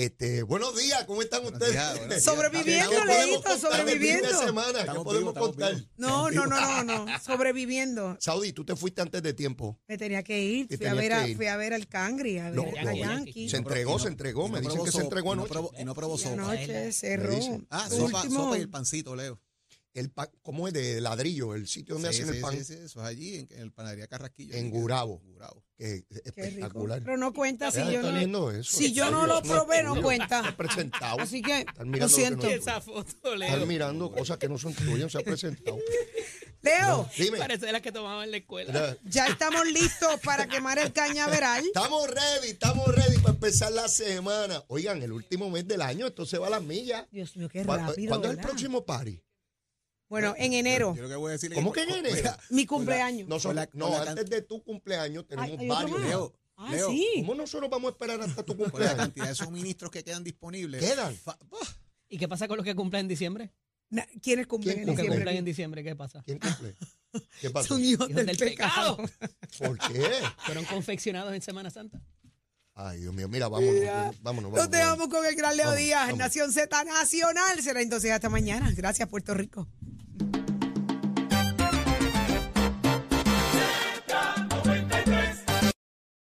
Este, 0.00 0.42
buenos 0.42 0.76
días, 0.76 1.06
¿cómo 1.06 1.22
están 1.22 1.40
Buenos 1.42 1.58
ustedes? 1.58 1.72
días. 2.10 2.22
Sobreviviendo, 2.22 2.90
¿Qué 2.90 2.96
podemos 2.98 3.16
Leito, 3.46 3.58
sobreviviendo. 3.58 4.28
de 4.28 4.46
semana? 4.46 4.72
¿Qué 4.74 4.80
Estamos 4.80 5.04
podemos 5.04 5.32
vivos, 5.32 5.48
contar? 5.48 5.74
No, 5.96 6.30
no, 6.30 6.46
no, 6.46 6.84
no, 6.84 7.06
no. 7.06 7.18
Sobreviviendo. 7.24 8.14
Saudi, 8.20 8.52
tú 8.52 8.62
te 8.62 8.76
fuiste 8.76 9.00
antes 9.00 9.22
de 9.22 9.32
tiempo. 9.32 9.80
Me 9.88 9.96
tenía 9.96 10.22
que 10.22 10.38
ir. 10.38 10.66
Fui 10.76 10.84
a, 10.86 10.92
ver 10.92 11.14
a, 11.14 11.24
que 11.24 11.30
ir. 11.30 11.36
fui 11.38 11.46
a 11.46 11.56
ver 11.56 11.72
al 11.72 11.88
Cangri, 11.88 12.36
a 12.36 12.50
ver 12.50 12.56
No, 12.56 12.64
a 12.78 12.82
no, 12.82 12.94
Yankee. 12.94 13.48
Se 13.48 13.56
entregó, 13.56 13.98
se 13.98 14.08
entregó. 14.08 14.50
Me 14.50 14.60
dicen 14.60 14.84
que 14.84 14.92
se 14.92 15.00
entregó 15.00 15.32
y 15.32 15.36
no 15.38 15.44
anoche. 15.44 15.54
probó- 15.54 15.72
Y 15.80 15.84
no 15.86 15.94
probó 15.94 16.18
sopa. 16.18 16.32
anoche 16.34 16.92
cerró. 16.92 17.38
Ah, 17.70 17.88
sopa, 17.88 18.26
y 18.58 18.60
el 18.60 18.68
pancito, 18.68 19.16
Leo. 19.16 19.40
El 19.94 20.10
pa- 20.10 20.30
¿Cómo 20.42 20.68
es? 20.68 20.74
De 20.74 21.00
ladrillo, 21.00 21.54
el 21.54 21.66
sitio 21.68 21.94
donde 21.94 22.12
sí, 22.12 22.20
hacen 22.20 22.32
sí, 22.34 22.36
el 22.36 22.42
pan. 22.42 22.52
sí, 22.52 22.64
sí, 22.64 22.74
eso 22.74 23.00
es 23.00 23.06
allí, 23.06 23.36
en, 23.36 23.48
en 23.50 23.60
el 23.60 23.72
panadería 23.72 24.06
Carrasquillo. 24.08 24.54
En 24.54 24.68
Gurabo. 24.70 25.20
Gurabo. 25.24 25.64
Que 25.76 25.96
es 25.96 26.04
Qué 26.08 26.14
rico. 26.14 26.40
espectacular. 26.46 27.02
Pero 27.04 27.16
no 27.18 27.32
cuenta 27.34 27.70
si 27.70 27.80
yo 27.92 28.00
no, 28.26 28.50
eso. 28.50 28.76
si 28.78 28.92
yo 28.94 29.10
no 29.10 29.26
lo 29.26 29.42
probé, 29.42 29.82
no 29.82 30.00
cuenta. 30.00 30.42
Se 30.42 30.48
ha 30.48 30.56
presentado. 30.56 31.20
Así 31.20 31.42
que 31.42 31.60
Están 31.60 31.76
lo 31.78 31.84
mirando 31.92 31.98
lo 31.98 32.08
que 32.08 32.14
siento. 32.14 32.46
no 32.46 32.52
es 32.52 32.60
Esa 32.60 32.80
foto, 32.80 33.08
Están 33.34 33.38
Leo. 33.38 33.66
mirando 33.66 34.10
cosas 34.10 34.38
que 34.38 34.48
no 34.48 34.56
son 34.56 34.72
tuyas, 34.74 35.12
se 35.12 35.18
ha 35.18 35.22
presentado. 35.22 35.78
Leo, 36.62 37.08
Dime. 37.16 37.38
Parece 37.38 37.70
las 37.70 37.80
que 37.82 37.92
tomaban 37.92 38.24
en 38.24 38.30
la 38.32 38.36
escuela. 38.38 38.96
Ya 39.04 39.26
estamos 39.26 39.66
listos 39.66 40.18
para 40.24 40.48
quemar 40.48 40.78
el 40.78 40.92
cañaveral. 40.92 41.64
Estamos 41.64 42.08
ready, 42.10 42.48
estamos 42.48 42.86
ready 42.92 43.18
para 43.18 43.34
empezar 43.34 43.70
la 43.70 43.86
semana. 43.88 44.64
Oigan, 44.68 45.00
el 45.02 45.12
último 45.12 45.48
mes 45.50 45.68
del 45.68 45.82
año, 45.82 46.06
esto 46.08 46.26
se 46.26 46.38
va 46.38 46.48
a 46.48 46.50
las 46.50 46.62
millas. 46.62 47.06
Dios 47.12 47.36
mío, 47.36 47.48
qué 47.48 47.64
¿Cuándo, 47.64 47.90
rápido. 47.90 48.08
cuándo 48.08 48.30
es 48.30 48.38
el 48.38 48.42
próximo 48.42 48.84
party? 48.84 49.22
Bueno, 50.08 50.34
en 50.38 50.52
enero, 50.52 50.94
Yo 50.94 51.02
lo 51.02 51.08
que 51.08 51.16
voy 51.16 51.30
a 51.30 51.32
decir 51.32 51.52
es 51.52 51.56
¿Cómo 51.56 51.72
que 51.72 51.82
en 51.82 51.88
con- 51.88 51.98
enero? 52.06 52.22
con- 52.30 52.56
mi 52.56 52.66
cumpleaños. 52.66 53.28
No, 53.28 53.40
con 53.40 53.56
la 53.56 53.68
antes 54.06 54.30
de 54.30 54.42
tu 54.42 54.62
cumpleaños 54.62 55.26
tenemos 55.26 55.58
Ay, 55.60 55.66
varios. 55.68 56.00
Leo, 56.00 56.32
Ah, 56.58 56.70
Leo, 56.72 56.88
sí. 56.90 57.06
¿Cómo 57.18 57.34
nosotros 57.34 57.68
vamos 57.68 57.88
a 57.88 57.92
esperar 57.92 58.20
hasta 58.22 58.42
tu 58.42 58.52
Con 58.56 58.64
la 58.66 58.70
cumpleaños? 58.70 58.96
cantidad 58.98 59.28
de 59.28 59.34
suministros 59.34 59.90
que 59.90 60.02
quedan 60.04 60.24
disponibles. 60.24 60.82
Quedan. 60.82 61.14
Bah, 61.24 61.36
¿Y 62.08 62.16
qué 62.18 62.28
pasa 62.28 62.46
con 62.48 62.56
los 62.56 62.64
que 62.64 62.74
cumplen 62.74 63.00
en 63.00 63.08
diciembre? 63.08 63.52
Na- 63.90 64.06
¿Quiénes 64.22 64.46
cumplen 64.46 64.74
¿Quién 64.76 64.82
en 64.82 64.86
Los 64.86 64.96
que 64.96 65.02
diciembre? 65.02 65.18
cumplen 65.18 65.36
en 65.36 65.44
diciembre, 65.44 65.84
¿qué 65.84 65.94
pasa? 65.96 66.22
¿Quién 66.24 66.38
cumple? 66.38 66.74
¿Qué 67.40 67.50
pasó? 67.50 67.68
Son 67.68 67.84
hijos, 67.84 68.08
Hijos 68.08 68.16
del, 68.24 68.26
del 68.26 68.36
pecado. 68.38 68.96
pecado. 68.96 69.30
¿Por 69.58 69.78
qué? 69.92 70.10
Fueron 70.44 70.64
confeccionados 70.64 71.34
en 71.34 71.42
Semana 71.42 71.68
Santa. 71.70 72.00
Ay, 72.74 73.00
Dios 73.00 73.14
mío, 73.14 73.28
mira, 73.28 73.48
vámonos, 73.48 73.74
vámonos, 73.84 74.22
vámonos. 74.22 74.52
Nos 74.54 74.70
dejamos 74.70 75.08
con 75.08 75.24
el 75.26 75.34
gran 75.34 75.56
Leo 75.56 75.72
Díaz. 75.74 76.14
Nación 76.16 76.52
Z 76.52 76.84
Nacional. 76.84 77.62
Será 77.62 77.80
entonces 77.82 78.10
hasta 78.12 78.28
mañana. 78.28 78.70
Gracias, 78.74 79.08
Puerto 79.08 79.34
Rico. 79.34 79.66